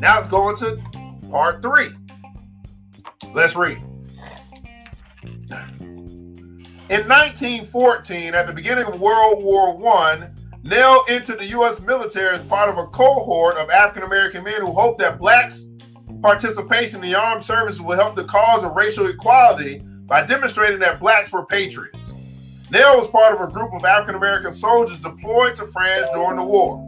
Now 0.00 0.18
it's 0.18 0.26
going 0.26 0.56
to 0.56 0.82
part 1.30 1.60
three. 1.60 1.90
Let's 3.34 3.54
read. 3.54 3.76
In 6.88 7.06
1914, 7.06 8.34
at 8.34 8.46
the 8.46 8.54
beginning 8.54 8.86
of 8.86 8.98
World 8.98 9.44
War 9.44 9.78
I, 9.98 10.30
Nell 10.62 11.04
entered 11.08 11.40
the 11.40 11.46
U.S. 11.48 11.82
military 11.82 12.34
as 12.34 12.42
part 12.44 12.70
of 12.70 12.78
a 12.78 12.86
cohort 12.86 13.58
of 13.58 13.68
African 13.68 14.02
American 14.02 14.44
men 14.44 14.62
who 14.62 14.72
hoped 14.72 14.98
that 15.00 15.18
blacks' 15.18 15.66
participation 16.22 17.02
in 17.02 17.10
the 17.10 17.14
armed 17.14 17.42
services 17.42 17.80
will 17.80 17.96
help 17.96 18.16
the 18.16 18.24
cause 18.24 18.64
of 18.64 18.76
racial 18.76 19.06
equality 19.06 19.78
by 20.06 20.24
demonstrating 20.24 20.78
that 20.80 21.00
blacks 21.00 21.32
were 21.32 21.46
patriots. 21.46 22.12
Nell 22.70 22.98
was 22.98 23.08
part 23.08 23.34
of 23.34 23.40
a 23.40 23.52
group 23.52 23.72
of 23.72 23.84
African 23.84 24.14
American 24.14 24.52
soldiers 24.52 24.98
deployed 24.98 25.54
to 25.56 25.66
France 25.66 26.06
during 26.12 26.36
the 26.36 26.44
war. 26.44 26.78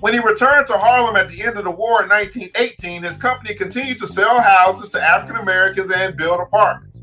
When 0.00 0.12
he 0.12 0.18
returned 0.18 0.66
to 0.66 0.76
Harlem 0.76 1.16
at 1.16 1.28
the 1.28 1.42
end 1.42 1.56
of 1.56 1.64
the 1.64 1.70
war 1.70 2.02
in 2.02 2.08
1918, 2.08 3.04
his 3.04 3.16
company 3.16 3.54
continued 3.54 3.98
to 3.98 4.06
sell 4.06 4.40
houses 4.40 4.90
to 4.90 5.02
African 5.02 5.36
Americans 5.36 5.90
and 5.90 6.16
build 6.16 6.40
apartments. 6.40 7.02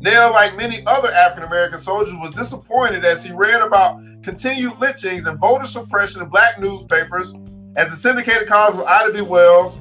Nell, 0.00 0.32
like 0.32 0.56
many 0.56 0.84
other 0.86 1.12
African 1.12 1.44
American 1.44 1.78
soldiers, 1.78 2.14
was 2.14 2.32
disappointed 2.32 3.04
as 3.04 3.22
he 3.22 3.32
read 3.32 3.60
about 3.60 4.02
continued 4.22 4.78
lynchings 4.80 5.26
and 5.26 5.38
voter 5.38 5.66
suppression 5.66 6.22
in 6.22 6.28
black 6.28 6.58
newspapers 6.58 7.34
as 7.76 7.90
the 7.90 7.96
syndicated 7.96 8.48
columns 8.48 8.80
of 8.80 8.86
Ida 8.86 9.12
B. 9.12 9.20
Wells 9.20 9.78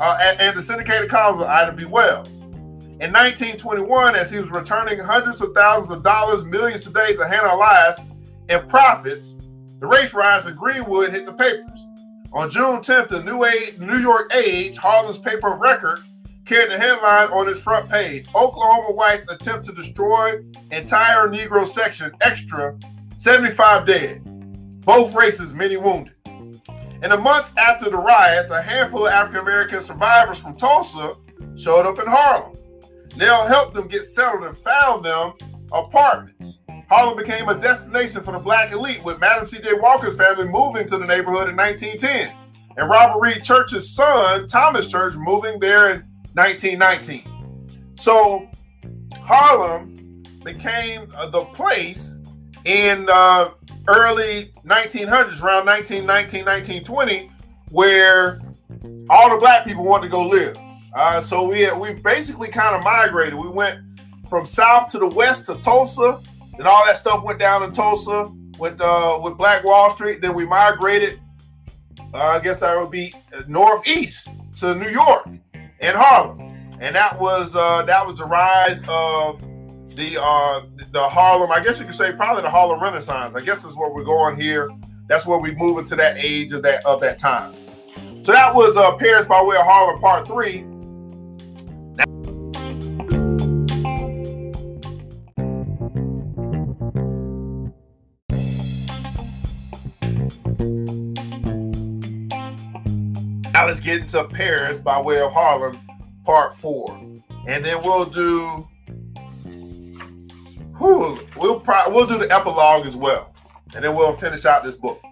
uh, 0.00 0.18
and, 0.20 0.40
and 0.40 0.56
the 0.56 0.62
syndicated 0.62 1.08
columns 1.08 1.42
of 1.42 1.48
Ida 1.48 1.72
B. 1.72 1.84
Wells. 1.84 2.28
In 2.98 3.12
1921, 3.12 4.16
as 4.16 4.30
he 4.30 4.38
was 4.38 4.50
returning 4.50 4.98
hundreds 4.98 5.42
of 5.42 5.52
thousands 5.54 5.98
of 5.98 6.02
dollars, 6.02 6.44
millions 6.44 6.84
today 6.84 7.14
to 7.14 7.28
Hannah 7.28 7.54
Elias 7.54 7.98
in 8.48 8.66
profits, 8.68 9.34
the 9.80 9.86
race 9.86 10.14
riots 10.14 10.46
in 10.46 10.54
Greenwood 10.54 11.10
hit 11.10 11.26
the 11.26 11.32
papers. 11.32 11.78
On 12.32 12.48
June 12.48 12.80
10th, 12.80 13.08
the 13.08 13.22
New, 13.22 13.86
New 13.86 13.98
York 13.98 14.34
Age, 14.34 14.76
Harlem's 14.76 15.18
paper 15.18 15.52
of 15.52 15.60
record, 15.60 16.00
carried 16.46 16.70
the 16.70 16.78
headline 16.78 17.28
on 17.28 17.48
its 17.48 17.60
front 17.60 17.90
page 17.90 18.28
Oklahoma 18.34 18.92
whites 18.92 19.28
attempt 19.28 19.66
to 19.66 19.72
destroy 19.72 20.40
entire 20.70 21.28
Negro 21.28 21.66
section, 21.66 22.12
extra 22.20 22.78
75 23.18 23.86
dead. 23.86 24.22
Both 24.82 25.14
races, 25.14 25.52
many 25.52 25.76
wounded. 25.76 26.14
In 27.02 27.10
the 27.10 27.18
months 27.18 27.52
after 27.58 27.90
the 27.90 27.96
riots, 27.96 28.50
a 28.50 28.62
handful 28.62 29.06
of 29.06 29.12
African 29.12 29.40
American 29.40 29.80
survivors 29.80 30.38
from 30.38 30.56
Tulsa 30.56 31.14
showed 31.54 31.84
up 31.84 31.98
in 31.98 32.06
Harlem. 32.06 32.56
Nell 33.16 33.46
helped 33.46 33.74
them 33.74 33.86
get 33.86 34.04
settled 34.04 34.44
and 34.44 34.56
found 34.56 35.04
them 35.04 35.34
apartments. 35.72 36.58
Harlem 36.88 37.16
became 37.16 37.48
a 37.48 37.54
destination 37.54 38.22
for 38.22 38.32
the 38.32 38.38
black 38.38 38.72
elite, 38.72 39.02
with 39.02 39.18
Madam 39.18 39.46
C.J. 39.46 39.74
Walker's 39.74 40.16
family 40.16 40.48
moving 40.48 40.86
to 40.88 40.96
the 40.96 41.06
neighborhood 41.06 41.48
in 41.48 41.56
1910, 41.56 42.34
and 42.76 42.88
Robert 42.88 43.20
Reed 43.20 43.42
Church's 43.42 43.90
son, 43.90 44.46
Thomas 44.46 44.88
Church, 44.88 45.14
moving 45.16 45.58
there 45.58 45.90
in 45.90 46.04
1919. 46.34 47.92
So 47.96 48.48
Harlem 49.20 50.22
became 50.44 51.08
uh, 51.14 51.28
the 51.28 51.44
place 51.46 52.16
in 52.64 53.06
uh, 53.10 53.50
early 53.88 54.52
1900s, 54.64 55.42
around 55.42 55.66
1919, 55.66 56.44
1920, 56.44 57.30
where 57.70 58.40
all 59.08 59.30
the 59.30 59.36
black 59.38 59.64
people 59.64 59.84
wanted 59.84 60.04
to 60.04 60.08
go 60.10 60.22
live. 60.22 60.56
Uh, 60.94 61.20
so 61.20 61.46
we 61.46 61.70
we 61.72 61.94
basically 61.94 62.48
kind 62.48 62.74
of 62.74 62.82
migrated. 62.82 63.34
We 63.34 63.48
went 63.48 63.80
from 64.28 64.46
south 64.46 64.90
to 64.92 64.98
the 64.98 65.06
west 65.06 65.46
to 65.46 65.56
Tulsa, 65.56 66.20
and 66.58 66.66
all 66.66 66.84
that 66.86 66.96
stuff 66.96 67.22
went 67.22 67.38
down 67.38 67.62
in 67.62 67.72
Tulsa 67.72 68.32
with 68.58 68.80
uh, 68.80 69.20
with 69.22 69.36
Black 69.36 69.62
Wall 69.64 69.90
Street. 69.90 70.22
Then 70.22 70.34
we 70.34 70.46
migrated. 70.46 71.20
Uh, 72.14 72.18
I 72.18 72.38
guess 72.38 72.60
that 72.60 72.78
would 72.80 72.90
be 72.90 73.12
northeast 73.46 74.28
to 74.60 74.74
New 74.74 74.88
York 74.88 75.28
and 75.80 75.96
Harlem, 75.96 76.40
and 76.80 76.96
that 76.96 77.20
was 77.20 77.54
uh, 77.54 77.82
that 77.82 78.06
was 78.06 78.18
the 78.18 78.24
rise 78.24 78.82
of 78.88 79.42
the 79.96 80.18
uh, 80.20 80.60
the 80.92 81.08
Harlem. 81.08 81.50
I 81.50 81.60
guess 81.60 81.80
you 81.80 81.86
could 81.86 81.94
say 81.94 82.12
probably 82.12 82.42
the 82.42 82.50
Harlem 82.50 82.80
Renaissance. 82.80 83.34
I 83.34 83.40
guess 83.40 83.64
is 83.64 83.74
where 83.74 83.90
we're 83.90 84.04
going 84.04 84.38
here. 84.38 84.70
That's 85.08 85.26
where 85.26 85.38
we 85.38 85.54
move 85.54 85.78
into 85.78 85.96
that 85.96 86.18
age 86.18 86.52
of 86.52 86.62
that 86.62 86.84
of 86.84 87.00
that 87.00 87.18
time. 87.18 87.54
So 88.22 88.32
that 88.32 88.54
was 88.54 88.76
uh, 88.76 88.94
Paris 88.96 89.24
by 89.24 89.42
way 89.42 89.56
of 89.56 89.64
Harlem 89.64 89.98
Part 89.98 90.28
Three. 90.28 90.64
Now 103.52 103.66
let's 103.66 103.80
get 103.80 104.02
into 104.02 104.22
Paris 104.24 104.78
by 104.78 105.00
way 105.00 105.20
of 105.20 105.32
Harlem, 105.32 105.78
part 106.26 106.54
four, 106.54 106.94
and 107.48 107.64
then 107.64 107.82
we'll 107.82 108.04
do. 108.04 108.68
Whew, 110.86 111.18
we'll 111.36 111.58
pro- 111.58 111.90
we'll 111.90 112.06
do 112.06 112.16
the 112.16 112.32
epilogue 112.32 112.86
as 112.86 112.94
well, 112.94 113.34
and 113.74 113.84
then 113.84 113.92
we'll 113.96 114.12
finish 114.12 114.44
out 114.44 114.62
this 114.62 114.76
book. 114.76 115.02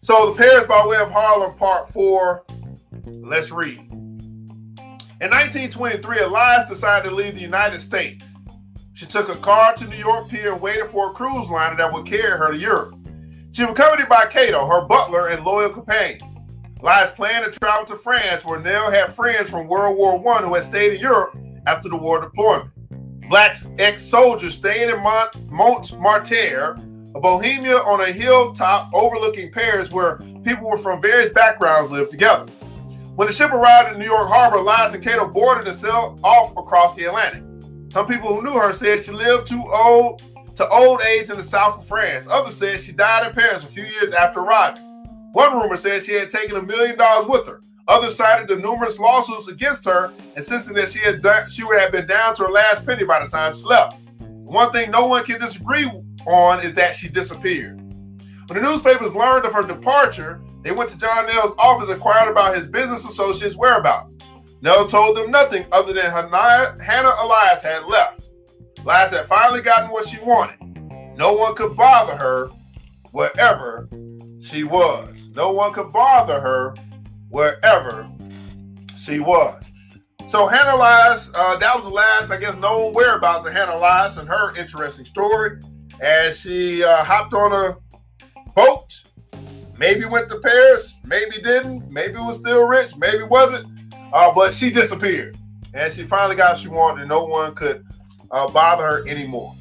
So 0.00 0.30
the 0.30 0.36
Paris 0.36 0.64
by 0.64 0.86
way 0.86 0.96
of 0.96 1.10
Harlem, 1.10 1.54
part 1.56 1.90
four. 1.90 2.46
Let's 3.04 3.50
read. 3.50 3.80
In 3.90 5.30
1923, 5.30 6.20
Elias 6.20 6.70
decided 6.70 7.10
to 7.10 7.14
leave 7.14 7.34
the 7.34 7.42
United 7.42 7.80
States. 7.80 8.32
She 8.94 9.04
took 9.04 9.28
a 9.28 9.36
car 9.36 9.74
to 9.74 9.86
New 9.86 9.98
York 9.98 10.30
Pier 10.30 10.54
and 10.54 10.62
waited 10.62 10.86
for 10.86 11.10
a 11.10 11.12
cruise 11.12 11.50
liner 11.50 11.76
that 11.76 11.92
would 11.92 12.06
carry 12.06 12.38
her 12.38 12.52
to 12.52 12.56
Europe. 12.58 12.94
She 13.52 13.62
was 13.62 13.72
accompanied 13.72 14.08
by 14.08 14.24
Cato, 14.24 14.66
her 14.66 14.86
butler 14.86 15.28
and 15.28 15.44
loyal 15.44 15.68
companion. 15.68 16.46
Elias 16.80 17.10
planned 17.10 17.52
to 17.52 17.58
travel 17.60 17.84
to 17.86 17.96
France, 17.96 18.42
where 18.42 18.58
Nell 18.58 18.90
had 18.90 19.12
friends 19.12 19.50
from 19.50 19.68
World 19.68 19.98
War 19.98 20.14
I 20.34 20.42
who 20.42 20.54
had 20.54 20.64
stayed 20.64 20.94
in 20.94 21.00
Europe 21.00 21.36
after 21.66 21.90
the 21.90 21.96
war 21.96 22.22
deployment. 22.22 22.73
Black 23.28 23.56
ex-soldiers 23.78 24.54
staying 24.54 24.90
in 24.90 25.02
Mont 25.02 25.50
Montmartre, 25.50 26.78
a 27.14 27.20
Bohemia 27.20 27.78
on 27.78 28.02
a 28.02 28.12
hilltop 28.12 28.90
overlooking 28.92 29.50
Paris, 29.50 29.90
where 29.90 30.18
people 30.44 30.68
were 30.68 30.76
from 30.76 31.00
various 31.00 31.30
backgrounds 31.30 31.90
lived 31.90 32.10
together. 32.10 32.46
When 33.14 33.28
the 33.28 33.32
ship 33.32 33.52
arrived 33.52 33.92
in 33.92 33.98
New 33.98 34.06
York 34.06 34.28
Harbor, 34.28 34.56
Elias 34.56 34.94
and 34.94 35.02
Cato 35.02 35.28
boarded 35.28 35.68
and 35.68 35.76
sailed 35.76 36.20
off 36.24 36.50
across 36.56 36.96
the 36.96 37.04
Atlantic. 37.04 37.44
Some 37.90 38.08
people 38.08 38.34
who 38.34 38.42
knew 38.42 38.58
her 38.58 38.72
said 38.72 38.98
she 39.00 39.12
lived 39.12 39.46
too 39.46 39.62
old 39.72 40.22
to 40.56 40.68
old 40.68 41.00
age 41.02 41.30
in 41.30 41.36
the 41.36 41.42
south 41.42 41.78
of 41.78 41.86
France. 41.86 42.26
Others 42.28 42.56
said 42.56 42.80
she 42.80 42.92
died 42.92 43.26
in 43.26 43.32
Paris 43.32 43.64
a 43.64 43.68
few 43.68 43.84
years 43.84 44.12
after 44.12 44.40
arriving. 44.40 44.82
One 45.32 45.52
rumor 45.54 45.76
says 45.76 46.04
she 46.04 46.14
had 46.14 46.30
taken 46.30 46.56
a 46.56 46.62
million 46.62 46.98
dollars 46.98 47.26
with 47.26 47.46
her. 47.46 47.60
Others 47.86 48.16
cited 48.16 48.48
the 48.48 48.56
numerous 48.56 48.98
lawsuits 48.98 49.48
against 49.48 49.84
her, 49.84 50.12
insisting 50.36 50.74
that 50.74 50.90
she 50.90 51.00
had 51.00 51.20
done, 51.20 51.48
she 51.50 51.64
would 51.64 51.78
have 51.78 51.92
been 51.92 52.06
down 52.06 52.34
to 52.36 52.44
her 52.44 52.50
last 52.50 52.86
penny 52.86 53.04
by 53.04 53.22
the 53.22 53.28
time 53.28 53.54
she 53.54 53.62
left. 53.62 54.00
One 54.20 54.72
thing 54.72 54.90
no 54.90 55.06
one 55.06 55.24
can 55.24 55.40
disagree 55.40 55.90
on 56.26 56.60
is 56.60 56.72
that 56.74 56.94
she 56.94 57.08
disappeared. 57.08 57.80
When 58.46 58.62
the 58.62 58.68
newspapers 58.68 59.14
learned 59.14 59.44
of 59.44 59.52
her 59.52 59.62
departure, 59.62 60.40
they 60.62 60.72
went 60.72 60.88
to 60.90 60.98
John 60.98 61.26
Nell's 61.26 61.54
office 61.58 61.88
and 61.88 61.96
inquired 61.96 62.30
about 62.30 62.56
his 62.56 62.66
business 62.66 63.04
associates' 63.04 63.56
whereabouts. 63.56 64.16
Nell 64.62 64.86
told 64.86 65.16
them 65.16 65.30
nothing 65.30 65.66
other 65.72 65.92
than 65.92 66.10
Hannah 66.10 67.14
Elias 67.20 67.62
had 67.62 67.84
left. 67.84 68.28
Elias 68.80 69.10
had 69.10 69.26
finally 69.26 69.60
gotten 69.60 69.90
what 69.90 70.08
she 70.08 70.18
wanted. 70.20 70.58
No 71.16 71.34
one 71.34 71.54
could 71.54 71.76
bother 71.76 72.16
her 72.16 72.48
wherever 73.12 73.88
she 74.40 74.64
was. 74.64 75.30
No 75.34 75.52
one 75.52 75.72
could 75.72 75.92
bother 75.92 76.40
her 76.40 76.74
wherever 77.34 78.08
she 78.96 79.18
was. 79.18 79.64
So 80.28 80.46
Hannah 80.46 80.76
Elias, 80.76 81.32
uh, 81.34 81.56
that 81.56 81.74
was 81.74 81.84
the 81.84 81.90
last, 81.90 82.30
I 82.30 82.36
guess, 82.36 82.56
known 82.56 82.94
whereabouts 82.94 83.44
of 83.44 83.52
Hannah 83.52 83.74
Elias 83.74 84.18
and 84.18 84.28
her 84.28 84.56
interesting 84.56 85.04
story 85.04 85.60
as 86.00 86.38
she 86.38 86.84
uh, 86.84 87.02
hopped 87.02 87.34
on 87.34 87.52
a 87.52 87.76
boat, 88.54 89.02
maybe 89.76 90.04
went 90.04 90.28
to 90.28 90.38
Paris, 90.38 90.96
maybe 91.04 91.42
didn't, 91.42 91.90
maybe 91.90 92.14
was 92.14 92.36
still 92.36 92.66
rich, 92.68 92.96
maybe 92.96 93.24
wasn't, 93.24 93.66
uh, 94.12 94.32
but 94.32 94.54
she 94.54 94.70
disappeared. 94.70 95.36
And 95.74 95.92
she 95.92 96.04
finally 96.04 96.36
got 96.36 96.52
what 96.52 96.60
she 96.60 96.68
wanted, 96.68 97.00
and 97.00 97.08
no 97.08 97.24
one 97.24 97.56
could 97.56 97.84
uh, 98.30 98.48
bother 98.48 98.84
her 98.84 99.08
anymore. 99.08 99.56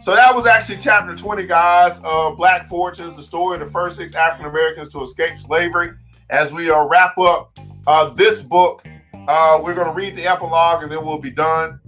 So 0.00 0.14
that 0.14 0.34
was 0.34 0.46
actually 0.46 0.78
chapter 0.78 1.14
20, 1.14 1.46
guys, 1.46 2.00
of 2.04 2.38
Black 2.38 2.66
Fortunes, 2.68 3.16
the 3.16 3.22
story 3.22 3.60
of 3.60 3.66
the 3.66 3.70
first 3.70 3.96
six 3.96 4.14
African 4.14 4.46
Americans 4.46 4.88
to 4.90 5.02
escape 5.02 5.38
slavery. 5.38 5.90
As 6.30 6.52
we 6.52 6.70
uh, 6.70 6.84
wrap 6.84 7.16
up 7.16 7.58
uh, 7.86 8.10
this 8.10 8.42
book, 8.42 8.84
uh, 9.28 9.60
we're 9.62 9.74
going 9.74 9.86
to 9.86 9.94
read 9.94 10.14
the 10.14 10.26
epilogue 10.26 10.82
and 10.82 10.92
then 10.92 11.02
we'll 11.02 11.18
be 11.18 11.30
done. 11.30 11.80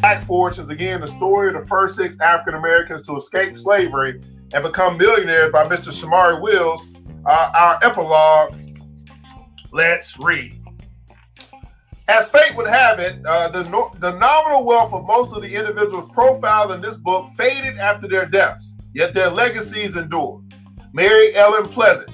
Black 0.00 0.24
Fortunes, 0.24 0.70
again, 0.70 1.02
the 1.02 1.06
story 1.06 1.48
of 1.48 1.54
the 1.54 1.66
first 1.68 1.94
six 1.96 2.18
African 2.20 2.54
Americans 2.54 3.02
to 3.06 3.18
escape 3.18 3.54
slavery 3.54 4.22
and 4.54 4.62
become 4.62 4.96
millionaires 4.96 5.52
by 5.52 5.66
Mr. 5.68 5.92
Shomari 5.92 6.40
Wills. 6.40 6.86
Uh, 7.26 7.52
our 7.54 7.78
epilogue. 7.82 8.58
Let's 9.72 10.18
read. 10.18 10.61
As 12.12 12.28
fate 12.28 12.54
would 12.56 12.66
have 12.66 12.98
it, 12.98 13.24
uh, 13.24 13.48
the, 13.48 13.64
no- 13.70 13.90
the 13.98 14.12
nominal 14.18 14.66
wealth 14.66 14.92
of 14.92 15.06
most 15.06 15.34
of 15.34 15.40
the 15.40 15.54
individuals 15.54 16.10
profiled 16.12 16.72
in 16.72 16.82
this 16.82 16.94
book 16.94 17.26
faded 17.38 17.78
after 17.78 18.06
their 18.06 18.26
deaths, 18.26 18.74
yet 18.92 19.14
their 19.14 19.30
legacies 19.30 19.96
endured. 19.96 20.44
Mary 20.92 21.34
Ellen 21.34 21.66
Pleasant 21.68 22.10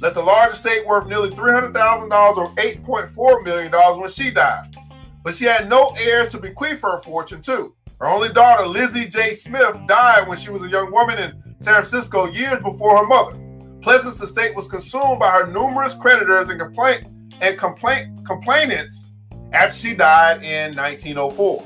left 0.00 0.16
a 0.16 0.20
large 0.20 0.52
estate 0.52 0.86
worth 0.86 1.08
nearly 1.08 1.30
$300,000 1.30 2.36
or 2.36 2.54
$8.4 2.54 3.44
million 3.44 3.72
when 4.00 4.08
she 4.08 4.30
died. 4.30 4.76
But 5.24 5.34
she 5.34 5.46
had 5.46 5.68
no 5.68 5.92
heirs 5.98 6.30
to 6.30 6.38
bequeath 6.38 6.82
her 6.82 7.02
fortune 7.02 7.42
to. 7.42 7.74
Her 7.98 8.06
only 8.06 8.28
daughter, 8.28 8.64
Lizzie 8.64 9.08
J. 9.08 9.34
Smith, 9.34 9.74
died 9.88 10.28
when 10.28 10.38
she 10.38 10.50
was 10.50 10.62
a 10.62 10.68
young 10.68 10.92
woman 10.92 11.18
in 11.18 11.42
San 11.58 11.74
Francisco 11.74 12.26
years 12.26 12.62
before 12.62 12.98
her 12.98 13.06
mother. 13.06 13.36
Pleasant's 13.82 14.22
estate 14.22 14.54
was 14.54 14.68
consumed 14.68 15.18
by 15.18 15.32
her 15.32 15.48
numerous 15.48 15.94
creditors 15.94 16.50
and 16.50 16.60
complaint 16.60 17.08
and 17.40 17.58
complaint 17.58 18.24
complainants 18.24 19.09
after 19.52 19.74
she 19.74 19.94
died 19.94 20.42
in 20.42 20.74
1904. 20.76 21.64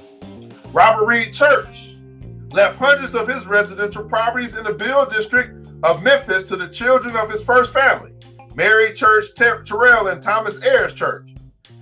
Robert 0.73 1.07
Reed 1.07 1.33
Church 1.33 1.95
left 2.51 2.79
hundreds 2.79 3.15
of 3.15 3.29
his 3.29 3.47
residential 3.47 4.05
properties 4.05 4.57
in 4.57 4.65
the 4.65 4.73
Beale 4.73 5.07
district 5.07 5.69
of 5.83 6.03
Memphis 6.03 6.45
to 6.45 6.57
the 6.57 6.69
children 6.69 7.17
of 7.17 7.31
his 7.31 7.45
first 7.45 7.73
family, 7.73 8.13
Mary 8.55 8.93
Church 8.93 9.35
Terrell 9.35 10.09
and 10.09 10.23
Thomas 10.23 10.63
Ayers 10.63 10.95
Church. 10.95 11.31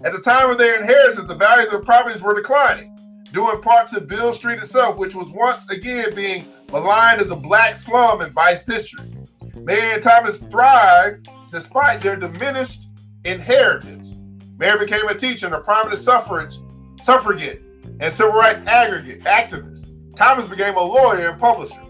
At 0.05 0.13
the 0.13 0.21
time 0.21 0.51
of 0.51 0.59
their 0.59 0.81
inheritance, 0.81 1.27
the 1.27 1.35
values 1.35 1.73
of 1.73 1.81
the 1.81 1.87
properties 1.87 2.23
were 2.23 2.35
declining, 2.35 2.99
due 3.33 3.51
in 3.53 3.61
part 3.61 3.89
to 3.89 4.01
Beale 4.01 4.35
Street 4.35 4.59
itself, 4.59 4.97
which 4.97 5.15
was 5.15 5.31
once 5.31 5.71
again 5.71 6.15
being 6.15 6.45
maligned 6.73 7.21
as 7.21 7.31
a 7.31 7.37
black 7.37 7.77
slum 7.77 8.21
and 8.21 8.33
Vice 8.33 8.65
District. 8.65 9.09
Mary 9.57 9.93
and 9.93 10.03
Thomas 10.03 10.39
thrived 10.39 11.29
despite 11.53 12.01
their 12.01 12.17
diminished 12.17 12.89
inheritance. 13.25 14.02
Mary 14.59 14.79
became 14.79 15.09
a 15.09 15.15
teacher 15.15 15.47
and 15.47 15.55
a 15.55 15.61
prominent 15.61 16.01
suffrage, 16.01 16.59
suffragette 17.01 17.61
and 18.01 18.13
civil 18.13 18.33
rights 18.33 18.63
aggregate 18.67 19.23
activist. 19.25 19.87
Thomas 20.17 20.47
became 20.47 20.77
a 20.77 20.83
lawyer 20.83 21.31
and 21.31 21.41
publisher. 21.41 21.81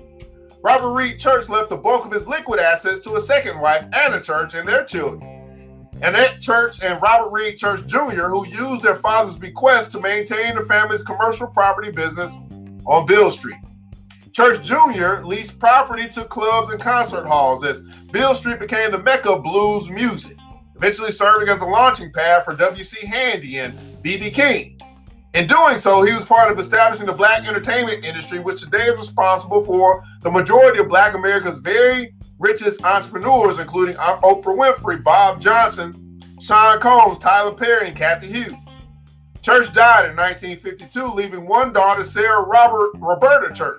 Robert 0.63 0.93
Reed 0.93 1.19
Church 1.19 1.49
left 1.49 1.71
the 1.71 1.77
bulk 1.77 2.07
of 2.07 2.13
his 2.13 2.29
liquid 2.29 2.61
assets 2.61 3.01
to 3.01 3.17
a 3.17 3.21
second 3.21 3.59
wife, 3.59 3.85
Anna 3.93 4.21
Church, 4.21 4.55
and 4.55 4.69
their 4.69 4.85
children. 4.85 5.33
Annette 6.03 6.41
Church 6.41 6.83
and 6.83 7.01
Robert 7.03 7.31
Reed 7.31 7.57
Church 7.57 7.87
Jr., 7.87 8.29
who 8.29 8.47
used 8.47 8.83
their 8.83 8.97
father's 8.97 9.37
bequest 9.37 9.93
to 9.93 10.01
maintain 10.01 10.55
the 10.55 10.63
family's 10.63 11.03
commercial 11.03 11.49
property 11.49 11.91
business 11.91 12.37
on 12.87 13.07
Beale 13.07 13.31
Street. 13.31 13.57
Church 14.33 14.65
Jr. 14.65 15.25
leased 15.25 15.59
property 15.59 16.09
to 16.09 16.25
clubs 16.25 16.71
and 16.71 16.81
concert 16.81 17.27
halls 17.27 17.65
as 17.65 17.83
Beale 18.13 18.35
Street 18.35 18.61
became 18.61 18.91
the 18.91 18.99
mecca 18.99 19.31
of 19.31 19.43
blues 19.43 19.91
music, 19.91 20.37
eventually 20.83 21.13
serving 21.13 21.49
as 21.49 21.63
a 21.63 21.65
launching 21.65 22.11
pad 22.11 22.45
for 22.45 22.57
W.C. 22.57 23.07
Handy 23.07 23.61
and 23.61 23.79
B.B. 24.03 24.31
King. 24.31 24.81
In 25.33 25.47
doing 25.47 25.79
so, 25.79 26.03
he 26.03 26.13
was 26.13 26.25
part 26.25 26.51
of 26.51 26.59
establishing 26.59 27.07
the 27.07 27.13
black 27.13 27.47
entertainment 27.47 28.05
industry, 28.05 28.41
which 28.41 28.61
today 28.63 28.87
is 28.87 28.99
responsible 28.99 29.63
for 29.63 30.03
the 30.23 30.31
majority 30.31 30.81
of 30.81 30.89
black 30.89 31.15
America's 31.15 31.59
very 31.59 32.15
richest 32.41 32.83
entrepreneurs, 32.83 33.61
including 33.61 33.95
Oprah 33.95 34.43
Winfrey, 34.43 35.05
Bob 35.05 35.41
Johnson, 35.41 36.21
Sean 36.41 36.81
Combs, 36.81 37.19
Tyler 37.19 37.55
Perry, 37.55 37.87
and 37.87 37.97
Cathy 37.97 38.27
Hughes. 38.27 38.53
Church 39.41 39.73
died 39.73 40.11
in 40.11 40.17
1952, 40.17 41.05
leaving 41.15 41.47
one 41.47 41.73
daughter, 41.73 42.03
Sarah 42.03 42.43
Robert 42.43 42.91
Roberta 42.97 43.55
Church. 43.55 43.79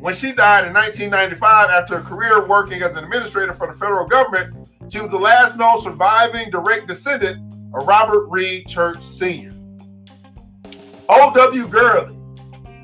When 0.00 0.14
she 0.14 0.32
died 0.32 0.66
in 0.66 0.72
1995 0.72 1.68
after 1.68 1.98
a 1.98 2.00
career 2.00 2.46
working 2.46 2.80
as 2.80 2.96
an 2.96 3.04
administrator 3.04 3.52
for 3.52 3.66
the 3.66 3.74
federal 3.74 4.06
government, 4.06 4.54
she 4.90 5.00
was 5.00 5.12
the 5.12 5.18
last 5.18 5.56
known 5.56 5.80
surviving 5.80 6.50
direct 6.50 6.88
descendant 6.88 7.40
of 7.72 7.86
Robert 7.86 8.26
Reed 8.28 8.66
Church 8.66 9.02
Sr. 9.02 9.52
O.W. 11.08 11.68
Gurley 11.68 12.16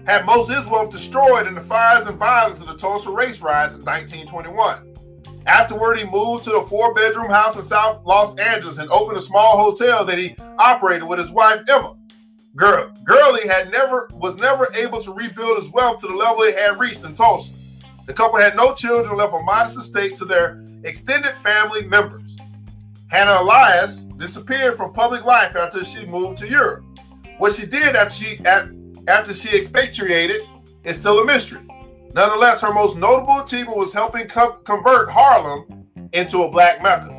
had 0.07 0.25
most 0.25 0.49
of 0.49 0.57
his 0.57 0.66
wealth 0.66 0.90
destroyed 0.90 1.49
in 1.49 1.55
the 1.55 1.61
fires 1.61 2.07
and 2.07 2.16
violence 2.16 2.61
of 2.61 2.69
the 2.69 2.77
Tulsa 2.77 3.11
race 3.11 3.40
riots 3.40 3.75
in 3.75 3.85
1921. 3.85 4.95
Afterward, 5.47 5.99
he 5.99 6.05
moved 6.05 6.45
to 6.45 6.57
a 6.57 6.64
four 6.64 6.95
bedroom 6.95 7.31
house 7.31 7.57
in 7.57 7.62
South 7.62 8.05
Los 8.05 8.37
Angeles 8.37 8.79
and 8.79 8.90
opened 8.90 9.16
a 9.16 9.21
small 9.21 9.57
hotel 9.57 10.05
that 10.05 10.19
he 10.19 10.37
operated 10.59 11.09
with 11.09 11.19
his 11.19 11.31
wife 11.31 11.62
Emma. 11.69 11.95
Gurley 12.57 13.47
had 13.47 13.71
never 13.71 14.09
was 14.14 14.37
never 14.37 14.73
able 14.75 15.01
to 15.03 15.12
rebuild 15.12 15.59
his 15.59 15.71
wealth 15.71 16.01
to 16.01 16.07
the 16.07 16.14
level 16.14 16.42
it 16.42 16.57
had 16.57 16.79
reached 16.81 17.05
in 17.05 17.14
Tulsa. 17.14 17.53
The 18.07 18.14
couple 18.14 18.38
had 18.38 18.55
no 18.57 18.75
children, 18.75 19.19
left 19.19 19.35
a 19.35 19.42
modest 19.42 19.79
estate 19.79 20.14
to 20.16 20.25
their 20.25 20.64
extended 20.85 21.35
family 21.35 21.85
members. 21.87 22.37
Hannah 23.09 23.38
Elias 23.40 24.05
disappeared 24.05 24.77
from 24.77 24.92
public 24.92 25.25
life 25.25 25.57
after 25.57 25.85
she 25.85 26.07
moved 26.07 26.38
to 26.38 26.49
Europe. 26.49 26.85
What 27.38 27.53
she 27.53 27.66
did 27.66 27.97
after 27.97 28.14
she 28.14 28.40
after 29.09 29.35
she 29.35 29.57
expatriated 29.57 30.42
is 30.85 30.97
still 30.97 31.19
a 31.19 31.25
mystery. 31.25 31.61
Nonetheless, 32.14 32.62
her 32.62 32.73
most 32.73 32.97
notable 32.97 33.40
achievement 33.40 33.77
was 33.77 33.92
helping 33.92 34.27
co- 34.27 34.53
convert 34.64 35.11
Harlem 35.11 35.87
into 36.12 36.42
a 36.42 36.51
black 36.51 36.83
mecca. 36.83 37.12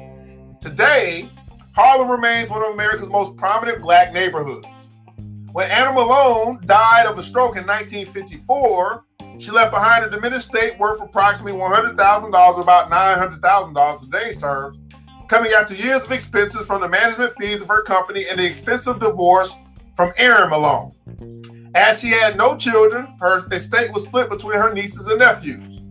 Today, 0.59 1.29
Harlem 1.73 2.09
remains 2.09 2.49
one 2.49 2.63
of 2.63 2.73
America's 2.73 3.09
most 3.09 3.35
prominent 3.35 3.81
black 3.81 4.11
neighborhoods. 4.11 4.65
When 5.51 5.69
Anna 5.69 5.91
Malone 5.91 6.59
died 6.65 7.05
of 7.05 7.19
a 7.19 7.23
stroke 7.23 7.57
in 7.57 7.65
1954, 7.65 9.05
she 9.39 9.51
left 9.51 9.71
behind 9.71 10.03
a 10.03 10.09
diminished 10.09 10.53
estate 10.53 10.77
worth 10.79 11.01
approximately 11.01 11.59
$100,000, 11.59 12.61
about 12.61 12.89
$900,000 12.89 14.03
in 14.03 14.11
today's 14.11 14.37
terms, 14.37 14.77
coming 15.27 15.51
after 15.51 15.75
years 15.75 16.05
of 16.05 16.11
expenses 16.11 16.65
from 16.65 16.81
the 16.81 16.87
management 16.87 17.33
fees 17.33 17.61
of 17.61 17.67
her 17.67 17.83
company 17.83 18.27
and 18.29 18.39
the 18.39 18.45
expensive 18.45 18.99
divorce 18.99 19.53
from 19.95 20.11
Aaron 20.17 20.49
Malone. 20.49 20.93
As 21.75 21.99
she 21.99 22.09
had 22.09 22.37
no 22.37 22.57
children, 22.57 23.07
her 23.19 23.45
estate 23.51 23.93
was 23.93 24.03
split 24.03 24.29
between 24.29 24.57
her 24.57 24.73
nieces 24.73 25.07
and 25.07 25.19
nephews. 25.19 25.81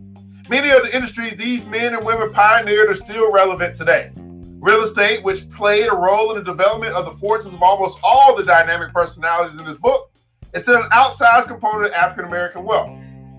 Many 0.49 0.69
of 0.69 0.83
the 0.83 0.95
industries 0.95 1.35
these 1.35 1.65
men 1.65 1.93
and 1.93 2.05
women 2.05 2.33
pioneered 2.33 2.89
are 2.89 2.93
still 2.93 3.31
relevant 3.31 3.75
today. 3.75 4.11
Real 4.59 4.83
estate, 4.83 5.23
which 5.23 5.49
played 5.49 5.87
a 5.87 5.95
role 5.95 6.31
in 6.31 6.37
the 6.37 6.43
development 6.43 6.93
of 6.93 7.05
the 7.05 7.11
fortunes 7.11 7.53
of 7.53 7.61
almost 7.61 7.99
all 8.01 8.35
the 8.35 8.43
dynamic 8.43 8.93
personalities 8.93 9.59
in 9.59 9.65
this 9.65 9.77
book, 9.77 10.11
is 10.53 10.63
still 10.63 10.81
an 10.81 10.89
outsized 10.89 11.47
component 11.47 11.87
of 11.87 11.91
African 11.93 12.25
American 12.25 12.63
wealth. 12.63 12.96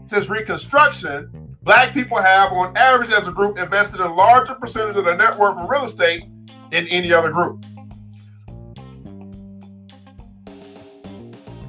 Since 0.09 0.31
Reconstruction, 0.31 1.57
black 1.63 1.93
people 1.93 2.17
have, 2.17 2.51
on 2.53 2.75
average, 2.79 3.11
as 3.11 3.29
a 3.29 3.31
group, 3.31 3.59
invested 3.59 4.01
a 4.01 4.09
larger 4.09 4.55
percentage 4.55 4.97
of 4.97 5.05
their 5.05 5.15
net 5.15 5.39
worth 5.39 5.59
in 5.59 5.67
real 5.67 5.85
estate 5.85 6.25
than 6.71 6.89
any 6.89 7.13
other 7.13 7.31
group. 7.31 7.63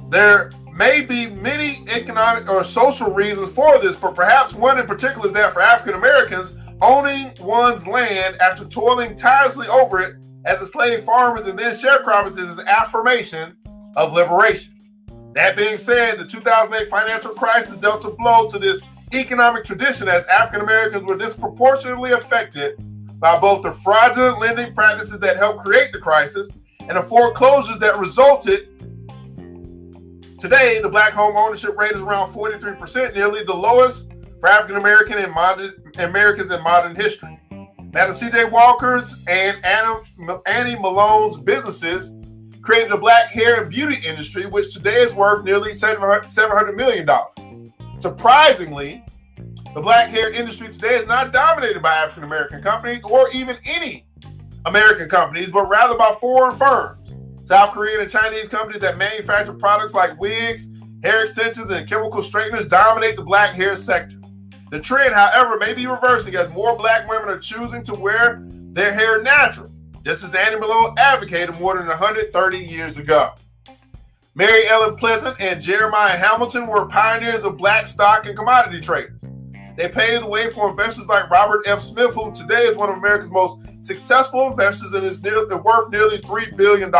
There 0.08 0.52
may 0.72 1.02
be 1.02 1.26
many 1.26 1.84
economic 1.90 2.48
or 2.48 2.64
social 2.64 3.12
reasons 3.12 3.52
for 3.52 3.78
this, 3.78 3.94
but 3.94 4.14
perhaps 4.14 4.54
one 4.54 4.78
in 4.78 4.86
particular 4.86 5.26
is 5.26 5.34
that 5.34 5.52
for 5.52 5.60
African 5.60 6.00
Americans, 6.00 6.56
owning 6.80 7.32
one's 7.40 7.86
land 7.86 8.36
after 8.40 8.64
toiling 8.64 9.16
tirelessly 9.16 9.68
over 9.68 10.00
it 10.00 10.16
as 10.46 10.62
enslaved 10.62 11.04
farmers 11.04 11.46
and 11.46 11.58
then 11.58 11.74
sharecroppers 11.74 12.38
is 12.38 12.56
an 12.56 12.66
affirmation 12.66 13.54
of 13.96 14.14
liberation. 14.14 14.79
That 15.32 15.56
being 15.56 15.78
said, 15.78 16.18
the 16.18 16.26
2008 16.26 16.88
financial 16.88 17.32
crisis 17.32 17.76
dealt 17.76 18.04
a 18.04 18.10
blow 18.10 18.50
to 18.50 18.58
this 18.58 18.82
economic 19.14 19.64
tradition 19.64 20.08
as 20.08 20.26
African 20.26 20.60
Americans 20.60 21.04
were 21.04 21.16
disproportionately 21.16 22.12
affected 22.12 22.74
by 23.20 23.38
both 23.38 23.62
the 23.62 23.70
fraudulent 23.70 24.40
lending 24.40 24.74
practices 24.74 25.20
that 25.20 25.36
helped 25.36 25.64
create 25.64 25.92
the 25.92 25.98
crisis 25.98 26.50
and 26.80 26.96
the 26.96 27.02
foreclosures 27.02 27.78
that 27.78 27.98
resulted. 27.98 28.68
Today, 30.40 30.80
the 30.80 30.88
black 30.88 31.12
home 31.12 31.36
ownership 31.36 31.76
rate 31.76 31.92
is 31.92 32.00
around 32.00 32.32
43%, 32.32 33.14
nearly 33.14 33.44
the 33.44 33.54
lowest 33.54 34.10
for 34.40 34.48
African 34.48 34.76
American 34.76 35.18
and 35.18 35.32
modern 35.32 35.72
Americans 35.98 36.50
in 36.50 36.62
modern 36.62 36.96
history. 36.96 37.38
Madam 37.92 38.16
C.J. 38.16 38.46
Walker's 38.46 39.16
and 39.26 39.62
Annie 39.64 40.76
Malone's 40.76 41.38
businesses 41.38 42.10
created 42.62 42.90
the 42.90 42.96
black 42.96 43.30
hair 43.30 43.62
and 43.62 43.70
beauty 43.70 44.06
industry, 44.06 44.46
which 44.46 44.72
today 44.72 45.02
is 45.02 45.14
worth 45.14 45.44
nearly 45.44 45.70
$700 45.70 46.76
million. 46.76 47.08
Surprisingly, 47.98 49.04
the 49.74 49.80
black 49.80 50.08
hair 50.08 50.32
industry 50.32 50.68
today 50.68 50.94
is 50.94 51.06
not 51.06 51.32
dominated 51.32 51.82
by 51.82 51.94
African 51.94 52.24
American 52.24 52.62
companies 52.62 53.00
or 53.04 53.30
even 53.32 53.56
any 53.64 54.06
American 54.66 55.08
companies, 55.08 55.50
but 55.50 55.68
rather 55.68 55.96
by 55.96 56.14
foreign 56.20 56.56
firms. 56.56 56.96
South 57.44 57.72
Korean 57.72 58.00
and 58.00 58.10
Chinese 58.10 58.48
companies 58.48 58.80
that 58.80 58.98
manufacture 58.98 59.52
products 59.52 59.94
like 59.94 60.18
wigs, 60.20 60.66
hair 61.02 61.22
extensions, 61.22 61.70
and 61.70 61.88
chemical 61.88 62.22
straighteners 62.22 62.66
dominate 62.66 63.16
the 63.16 63.22
black 63.22 63.54
hair 63.54 63.76
sector. 63.76 64.16
The 64.70 64.78
trend, 64.78 65.14
however, 65.14 65.56
may 65.56 65.74
be 65.74 65.86
reversing 65.86 66.36
as 66.36 66.52
more 66.52 66.76
black 66.76 67.08
women 67.08 67.28
are 67.28 67.38
choosing 67.38 67.82
to 67.84 67.94
wear 67.94 68.42
their 68.72 68.92
hair 68.92 69.22
natural, 69.22 69.69
just 70.02 70.24
as 70.24 70.34
Annie 70.34 70.58
Malone 70.58 70.94
advocated 70.98 71.54
more 71.58 71.76
than 71.76 71.86
130 71.86 72.58
years 72.58 72.98
ago. 72.98 73.32
Mary 74.34 74.66
Ellen 74.68 74.96
Pleasant 74.96 75.40
and 75.40 75.60
Jeremiah 75.60 76.16
Hamilton 76.16 76.66
were 76.66 76.86
pioneers 76.86 77.44
of 77.44 77.56
black 77.56 77.86
stock 77.86 78.26
and 78.26 78.36
commodity 78.36 78.80
traders. 78.80 79.20
They 79.76 79.88
paved 79.88 80.24
the 80.24 80.28
way 80.28 80.50
for 80.50 80.70
investors 80.70 81.06
like 81.08 81.30
Robert 81.30 81.62
F. 81.66 81.80
Smith, 81.80 82.14
who 82.14 82.32
today 82.32 82.64
is 82.64 82.76
one 82.76 82.90
of 82.90 82.96
America's 82.96 83.30
most 83.30 83.58
successful 83.80 84.46
investors 84.46 84.92
and 84.92 85.04
is 85.04 85.18
worth 85.18 85.90
nearly 85.90 86.18
$3 86.18 86.56
billion. 86.56 86.94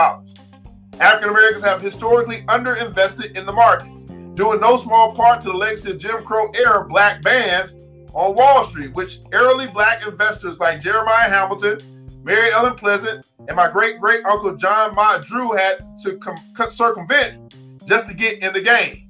African 0.99 1.31
Americans 1.31 1.65
have 1.65 1.81
historically 1.81 2.43
underinvested 2.43 3.37
in 3.39 3.47
the 3.47 3.53
markets 3.53 4.03
due 4.35 4.53
in 4.53 4.61
no 4.61 4.77
small 4.77 5.15
part 5.15 5.41
to 5.43 5.49
the 5.49 5.57
legacy 5.57 5.91
of 5.91 5.99
Jim 5.99 6.25
Crow 6.25 6.51
era 6.53 6.87
black 6.87 7.23
bans 7.23 7.75
on 8.15 8.35
Wall 8.35 8.65
Street, 8.65 8.93
which 8.95 9.19
early 9.33 9.67
black 9.67 10.07
investors 10.07 10.59
like 10.59 10.81
Jeremiah 10.81 11.29
Hamilton, 11.29 12.00
Mary 12.23 12.53
Ellen 12.53 12.75
Pleasant, 12.75 13.27
and 13.49 13.57
my 13.57 13.71
great 13.71 13.99
great 13.99 14.25
uncle 14.25 14.55
John 14.57 14.95
Ma 14.95 15.19
Drew 15.19 15.53
had 15.53 15.97
to 16.03 16.19
com- 16.19 16.71
circumvent 16.71 17.55
just 17.87 18.07
to 18.09 18.15
get 18.15 18.39
in 18.43 18.53
the 18.53 18.61
game. 18.61 19.09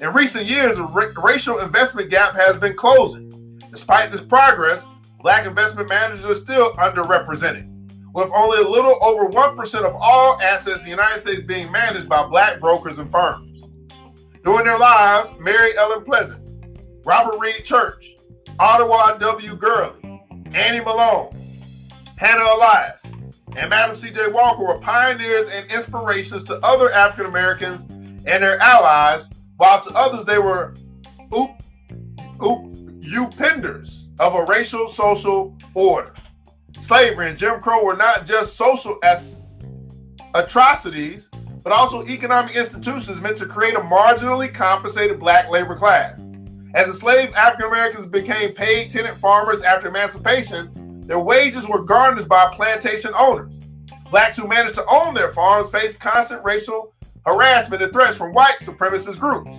In 0.00 0.12
recent 0.12 0.46
years, 0.46 0.76
the 0.76 0.82
ra- 0.84 1.12
racial 1.22 1.58
investment 1.58 2.10
gap 2.10 2.34
has 2.34 2.56
been 2.56 2.74
closing. 2.74 3.28
Despite 3.70 4.10
this 4.10 4.20
progress, 4.22 4.86
black 5.20 5.46
investment 5.46 5.88
managers 5.88 6.26
are 6.26 6.34
still 6.34 6.72
underrepresented, 6.74 7.68
with 8.12 8.30
only 8.34 8.58
a 8.58 8.68
little 8.68 8.96
over 9.02 9.28
1% 9.28 9.84
of 9.84 9.94
all 9.98 10.40
assets 10.40 10.80
in 10.80 10.84
the 10.84 10.90
United 10.90 11.20
States 11.20 11.42
being 11.42 11.70
managed 11.70 12.08
by 12.08 12.26
black 12.26 12.60
brokers 12.60 12.98
and 12.98 13.10
firms. 13.10 13.64
During 14.44 14.64
their 14.64 14.78
lives, 14.78 15.36
Mary 15.40 15.76
Ellen 15.76 16.04
Pleasant, 16.04 16.44
Robert 17.04 17.38
Reed 17.38 17.64
Church, 17.64 18.16
Ottawa 18.58 19.12
W. 19.18 19.56
Gurley, 19.56 20.22
Annie 20.54 20.80
Malone, 20.80 21.37
Hannah 22.18 22.42
Elias, 22.42 23.00
and 23.56 23.70
Madam 23.70 23.94
C.J. 23.94 24.32
Walker 24.32 24.64
were 24.64 24.80
pioneers 24.80 25.46
and 25.46 25.70
inspirations 25.70 26.42
to 26.44 26.56
other 26.64 26.92
African 26.92 27.26
Americans 27.26 27.82
and 27.82 28.42
their 28.42 28.58
allies, 28.58 29.30
while 29.56 29.80
to 29.80 29.94
others 29.94 30.24
they 30.24 30.38
were 30.38 30.74
oop, 31.32 31.50
oop, 32.44 32.74
upenders 33.04 34.06
of 34.18 34.34
a 34.34 34.44
racial 34.46 34.88
social 34.88 35.56
order. 35.74 36.12
Slavery 36.80 37.28
and 37.28 37.38
Jim 37.38 37.60
Crow 37.60 37.84
were 37.84 37.96
not 37.96 38.26
just 38.26 38.56
social 38.56 38.98
atrocities, 40.34 41.28
but 41.62 41.72
also 41.72 42.04
economic 42.04 42.56
institutions 42.56 43.20
meant 43.20 43.36
to 43.38 43.46
create 43.46 43.74
a 43.74 43.80
marginally 43.80 44.52
compensated 44.52 45.20
black 45.20 45.50
labor 45.50 45.76
class. 45.76 46.20
As 46.74 46.88
enslaved 46.88 47.34
African 47.34 47.66
Americans 47.66 48.06
became 48.06 48.52
paid 48.52 48.90
tenant 48.90 49.16
farmers 49.16 49.62
after 49.62 49.86
emancipation, 49.86 50.87
their 51.08 51.18
wages 51.18 51.66
were 51.66 51.82
garnished 51.82 52.28
by 52.28 52.46
plantation 52.52 53.12
owners. 53.16 53.54
Blacks 54.10 54.36
who 54.36 54.46
managed 54.46 54.74
to 54.74 54.84
own 54.90 55.14
their 55.14 55.30
farms 55.30 55.70
faced 55.70 55.98
constant 55.98 56.44
racial 56.44 56.94
harassment 57.24 57.82
and 57.82 57.92
threats 57.92 58.16
from 58.16 58.34
white 58.34 58.58
supremacist 58.60 59.18
groups. 59.18 59.56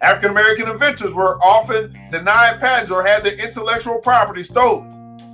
African 0.00 0.30
American 0.30 0.68
inventors 0.68 1.12
were 1.12 1.38
often 1.42 1.92
denied 2.10 2.60
patents 2.60 2.90
or 2.90 3.06
had 3.06 3.22
their 3.22 3.34
intellectual 3.34 3.98
property 3.98 4.42
stolen. 4.42 4.90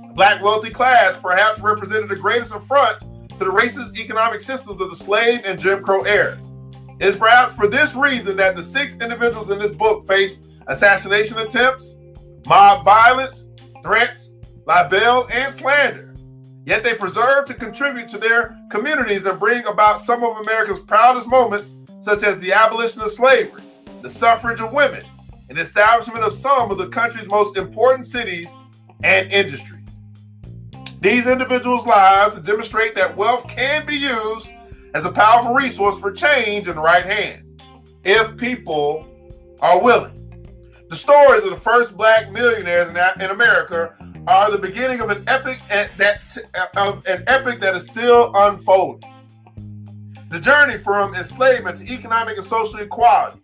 The 0.09 0.13
black 0.13 0.43
wealthy 0.43 0.69
class 0.69 1.15
perhaps 1.17 1.59
represented 1.59 2.09
the 2.09 2.17
greatest 2.17 2.53
affront 2.53 2.99
to 3.29 3.37
the 3.37 3.45
racist 3.45 3.97
economic 3.97 4.41
systems 4.41 4.81
of 4.81 4.89
the 4.89 4.95
slave 4.95 5.43
and 5.45 5.59
Jim 5.59 5.81
Crow 5.81 6.05
eras. 6.05 6.51
It 6.99 7.07
is 7.07 7.15
perhaps 7.15 7.55
for 7.55 7.67
this 7.67 7.95
reason 7.95 8.35
that 8.35 8.57
the 8.57 8.63
six 8.63 8.97
individuals 8.97 9.49
in 9.49 9.59
this 9.59 9.71
book 9.71 10.05
face 10.07 10.41
assassination 10.67 11.39
attempts, 11.39 11.95
mob 12.45 12.83
violence, 12.83 13.47
threats, 13.81 14.32
libel, 14.65 15.27
and 15.31 15.53
slander. 15.53 16.13
Yet 16.65 16.83
they 16.83 16.93
preserve 16.93 17.45
to 17.45 17.53
contribute 17.53 18.07
to 18.09 18.17
their 18.17 18.57
communities 18.69 19.25
and 19.25 19.39
bring 19.39 19.65
about 19.65 19.99
some 19.99 20.23
of 20.23 20.37
America's 20.37 20.79
proudest 20.79 21.27
moments, 21.27 21.73
such 21.99 22.23
as 22.23 22.39
the 22.39 22.53
abolition 22.53 23.01
of 23.01 23.11
slavery, 23.11 23.63
the 24.01 24.09
suffrage 24.09 24.61
of 24.61 24.73
women, 24.73 25.03
and 25.49 25.57
establishment 25.57 26.23
of 26.23 26.31
some 26.31 26.71
of 26.71 26.77
the 26.77 26.87
country's 26.87 27.27
most 27.27 27.57
important 27.57 28.07
cities 28.07 28.47
and 29.03 29.31
industries. 29.31 29.85
These 31.01 31.27
individuals' 31.27 31.85
lives 31.85 32.37
demonstrate 32.37 32.95
that 32.95 33.17
wealth 33.17 33.45
can 33.49 33.85
be 33.85 33.97
used 33.97 34.49
as 34.93 35.03
a 35.03 35.11
powerful 35.11 35.53
resource 35.53 35.99
for 35.99 36.11
change 36.11 36.69
in 36.69 36.75
the 36.75 36.81
right 36.81 37.05
hands 37.05 37.61
if 38.05 38.37
people 38.37 39.07
are 39.59 39.81
willing. 39.81 40.19
The 40.89 40.95
stories 40.95 41.43
of 41.43 41.49
the 41.49 41.59
first 41.59 41.97
black 41.97 42.31
millionaires 42.31 42.89
in, 42.89 42.95
in 43.21 43.31
America 43.31 43.95
are 44.27 44.51
the 44.51 44.57
beginning 44.57 45.01
of 45.01 45.09
an 45.09 45.23
epic 45.27 45.59
that 45.97 46.37
of 46.77 47.05
an 47.05 47.23
epic 47.27 47.59
that 47.59 47.75
is 47.75 47.83
still 47.83 48.31
unfolding. 48.35 49.09
The 50.31 50.39
journey 50.39 50.77
from 50.77 51.13
enslavement 51.15 51.77
to 51.77 51.93
economic 51.93 52.37
and 52.37 52.45
social 52.45 52.79
equality. 52.79 53.39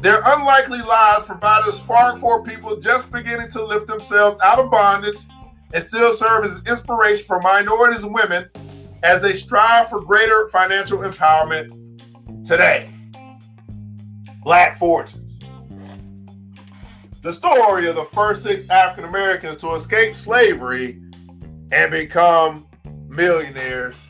Their 0.00 0.22
unlikely 0.24 0.82
lives 0.82 1.24
provided 1.24 1.68
a 1.68 1.72
spark 1.72 2.18
for 2.18 2.42
people 2.42 2.76
just 2.76 3.10
beginning 3.10 3.48
to 3.50 3.64
lift 3.64 3.86
themselves 3.86 4.38
out 4.42 4.58
of 4.58 4.70
bondage 4.70 5.22
and 5.72 5.82
still 5.82 6.14
serve 6.14 6.44
as 6.44 6.56
an 6.56 6.66
inspiration 6.66 7.24
for 7.24 7.40
minorities 7.40 8.04
and 8.04 8.14
women 8.14 8.48
as 9.02 9.20
they 9.22 9.34
strive 9.34 9.88
for 9.88 10.00
greater 10.00 10.48
financial 10.48 10.98
empowerment 10.98 11.68
today. 12.46 12.92
Black 14.44 14.78
Fortunes. 14.78 15.25
The 17.26 17.32
story 17.32 17.88
of 17.88 17.96
the 17.96 18.04
first 18.04 18.44
six 18.44 18.70
African 18.70 19.02
Americans 19.02 19.56
to 19.56 19.74
escape 19.74 20.14
slavery 20.14 21.02
and 21.72 21.90
become 21.90 22.68
millionaires. 23.08 24.00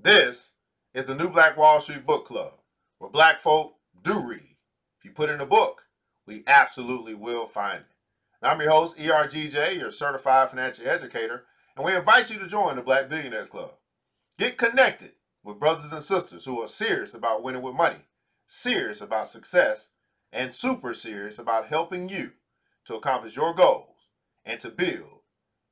This 0.00 0.50
is 0.94 1.04
the 1.04 1.14
New 1.14 1.28
Black 1.30 1.56
Wall 1.56 1.80
Street 1.80 2.04
Book 2.04 2.26
Club, 2.26 2.54
where 2.98 3.08
black 3.08 3.40
folk 3.40 3.76
do 4.02 4.20
read. 4.28 4.56
If 4.98 5.04
you 5.04 5.12
put 5.12 5.30
in 5.30 5.40
a 5.40 5.46
book, 5.46 5.82
we 6.26 6.42
absolutely 6.48 7.14
will 7.14 7.46
find 7.46 7.82
it. 7.82 7.86
And 8.42 8.50
I'm 8.50 8.60
your 8.60 8.72
host, 8.72 8.98
ERGJ, 8.98 9.78
your 9.78 9.92
certified 9.92 10.50
financial 10.50 10.88
educator, 10.88 11.44
and 11.76 11.86
we 11.86 11.94
invite 11.94 12.30
you 12.30 12.40
to 12.40 12.48
join 12.48 12.74
the 12.74 12.82
Black 12.82 13.08
Billionaires 13.08 13.48
Club. 13.48 13.70
Get 14.36 14.58
connected 14.58 15.12
with 15.44 15.60
brothers 15.60 15.92
and 15.92 16.02
sisters 16.02 16.44
who 16.44 16.60
are 16.60 16.68
serious 16.68 17.14
about 17.14 17.44
winning 17.44 17.62
with 17.62 17.74
money, 17.74 18.06
serious 18.46 19.00
about 19.00 19.28
success, 19.28 19.88
and 20.32 20.52
super 20.52 20.92
serious 20.92 21.38
about 21.38 21.68
helping 21.68 22.08
you 22.08 22.32
to 22.86 22.96
accomplish 22.96 23.36
your 23.36 23.54
goals 23.54 24.08
and 24.44 24.58
to 24.58 24.70
build 24.70 25.20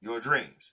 your 0.00 0.20
dreams. 0.20 0.70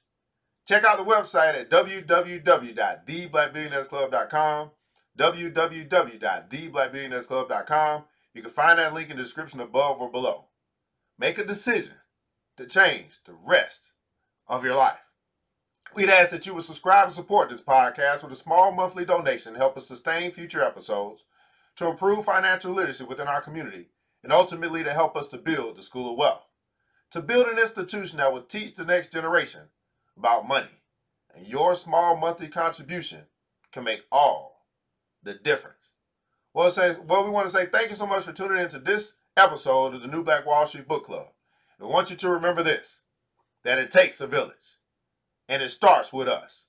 Check 0.68 0.84
out 0.84 0.97
the 0.97 1.04
website 1.04 1.56
at 1.56 1.72
www.theblackbillionairesclub.com 1.72 4.72
www.theblackbillionairesclub.com. 5.20 8.06
You 8.34 8.41
can 8.41 8.52
find 8.52 8.80
that 8.80 8.93
link 8.93 9.10
in 9.10 9.18
the 9.18 9.24
description 9.24 9.60
above 9.60 10.00
or 10.00 10.10
below. 10.10 10.45
Make 11.18 11.38
a 11.38 11.45
decision 11.45 11.95
to 12.58 12.66
change 12.66 13.20
the 13.26 13.34
rest 13.34 13.91
of 14.47 14.64
your 14.64 14.76
life. 14.76 15.09
We'd 15.96 16.10
ask 16.10 16.30
that 16.32 16.46
you 16.46 16.54
would 16.54 16.64
subscribe 16.64 17.06
and 17.06 17.14
support 17.14 17.50
this 17.50 17.62
podcast 17.62 18.24
with 18.24 18.32
a 18.32 18.36
small 18.36 18.72
monthly 18.72 19.06
donation 19.06 19.54
to 19.54 19.60
help 19.60 19.76
us 19.76 19.88
sustain 19.88 20.32
future 20.32 20.62
episodes, 20.62 21.24
to 21.78 21.88
improve 21.88 22.26
financial 22.26 22.72
literacy 22.72 23.04
within 23.04 23.28
our 23.28 23.42
community, 23.42 23.88
and 24.24 24.32
ultimately 24.32 24.84
to 24.84 24.94
help 24.94 25.16
us 25.16 25.28
to 25.30 25.38
build 25.38 25.76
the 25.76 25.82
School 25.82 26.12
of 26.12 26.18
Wealth. 26.18 26.46
To 27.12 27.22
build 27.22 27.48
an 27.48 27.58
institution 27.58 28.18
that 28.18 28.32
will 28.32 28.44
teach 28.44 28.76
the 28.76 28.86
next 28.86 29.12
generation 29.12 29.70
about 30.16 30.48
money. 30.48 30.84
And 31.36 31.48
your 31.48 31.74
small 31.74 32.16
monthly 32.16 32.48
contribution 32.48 33.22
can 33.72 33.84
make 33.84 34.04
all 34.12 34.66
the 35.24 35.34
difference. 35.34 35.76
Well, 36.54 36.70
says, 36.72 37.00
well, 37.00 37.24
we 37.24 37.30
want 37.30 37.48
to 37.48 37.54
say 37.54 37.66
thank 37.66 37.90
you 37.90 37.96
so 37.96 38.06
much 38.06 38.24
for 38.24 38.32
tuning 38.32 38.62
into 38.62 38.80
this 38.80 39.14
episode 39.38 39.96
of 39.96 40.02
the 40.02 40.08
New 40.08 40.24
Black 40.24 40.46
Wall 40.46 40.66
Street 40.66 40.88
Book 40.88 41.06
Club. 41.06 41.28
We 41.80 41.88
want 41.88 42.10
you 42.10 42.16
to 42.18 42.30
remember 42.30 42.62
this 42.62 43.02
that 43.64 43.80
it 43.80 43.92
takes 43.92 44.22
a 44.22 44.28
village, 44.28 44.78
and 45.50 45.64
it 45.64 45.70
starts 45.70 46.14
with 46.14 46.28
us. 46.30 46.66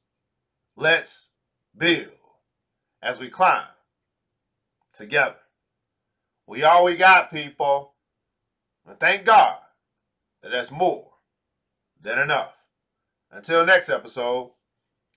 Let's 0.74 1.28
build 1.76 2.08
as 3.02 3.20
we 3.20 3.28
climb 3.28 3.66
together. 4.94 5.36
We 6.46 6.64
all 6.64 6.86
we 6.86 6.96
got, 6.96 7.30
people. 7.30 7.92
And 8.88 8.98
thank 8.98 9.26
God 9.26 9.58
that 10.42 10.50
that's 10.50 10.72
more 10.72 11.10
than 12.00 12.18
enough. 12.18 12.54
Until 13.30 13.64
next 13.64 13.90
episode, 13.90 14.50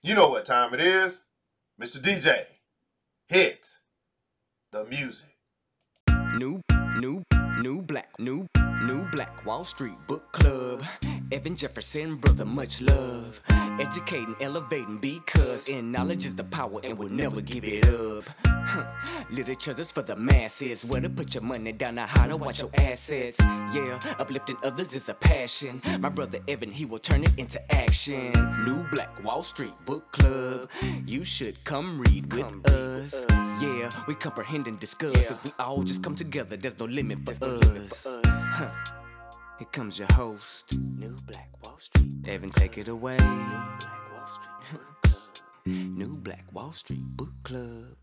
you 0.02 0.14
know 0.14 0.28
what 0.28 0.44
time 0.44 0.74
it 0.74 0.80
is. 0.80 1.24
Mr. 1.80 2.00
DJ, 2.00 2.44
hit 3.28 3.66
the 4.70 4.84
music. 4.84 5.30
New, 6.36 6.60
new, 6.98 7.22
new 7.60 7.82
black, 7.82 8.10
new, 8.18 8.46
new 8.82 9.08
black 9.10 9.44
Wall 9.46 9.64
Street 9.64 9.96
Book 10.06 10.30
Club. 10.32 10.84
Evan 11.32 11.56
Jefferson, 11.56 12.16
brother, 12.16 12.44
much 12.44 12.80
love. 12.80 13.40
Educating, 13.78 14.36
elevating, 14.40 14.98
because 14.98 15.68
in 15.68 15.90
knowledge 15.90 16.26
is 16.26 16.34
the 16.34 16.44
power 16.44 16.80
and 16.84 16.96
we'll 16.96 17.08
never 17.08 17.40
give 17.40 17.64
it 17.64 17.88
up. 17.88 18.24
Literature 19.30 19.74
is 19.78 19.90
for 19.90 20.02
the 20.02 20.14
masses. 20.16 20.84
Where 20.84 21.00
to 21.00 21.08
put 21.08 21.34
your 21.34 21.42
money 21.42 21.72
down, 21.72 21.96
now 21.96 22.06
how 22.06 22.26
to 22.26 22.36
watch 22.36 22.60
your 22.60 22.70
assets. 22.74 23.40
Yeah, 23.40 23.98
uplifting 24.18 24.56
others 24.62 24.94
is 24.94 25.08
a 25.08 25.14
passion. 25.14 25.82
My 26.00 26.08
brother 26.08 26.38
Evan, 26.46 26.70
he 26.70 26.84
will 26.84 26.98
turn 26.98 27.24
it 27.24 27.36
into 27.38 27.60
action. 27.74 28.32
New 28.64 28.84
Black 28.92 29.24
Wall 29.24 29.42
Street 29.42 29.74
Book 29.86 30.12
Club. 30.12 30.70
You 31.06 31.24
should 31.24 31.62
come 31.64 31.98
read 31.98 32.32
with 32.32 32.70
us. 32.70 33.26
Yeah, 33.60 33.90
we 34.06 34.14
comprehend 34.14 34.66
and 34.66 34.78
discuss. 34.78 35.30
If 35.30 35.44
we 35.44 35.64
all 35.64 35.82
just 35.82 36.02
come 36.02 36.14
together, 36.14 36.56
there's 36.56 36.78
no 36.78 36.84
limit 36.84 37.18
for 37.24 37.32
us. 37.44 38.06
Huh. 38.24 39.00
Here 39.58 39.68
comes 39.70 39.98
your 39.98 40.08
host, 40.12 40.76
New 40.78 41.16
Black 41.26 41.48
Wall 41.62 41.78
Street. 41.78 42.12
Evan, 42.26 42.50
take 42.50 42.76
it 42.76 42.88
away. 42.88 43.16
New 43.18 43.28
Black 43.28 44.12
Wall 44.12 44.26
Street 44.26 44.56
Book 44.72 44.92
Club. 45.04 45.96
New 45.96 46.16
Black 46.18 46.44
Wall 46.52 46.72
Street 46.72 47.04
Book 47.16 47.32
Club. 47.44 47.96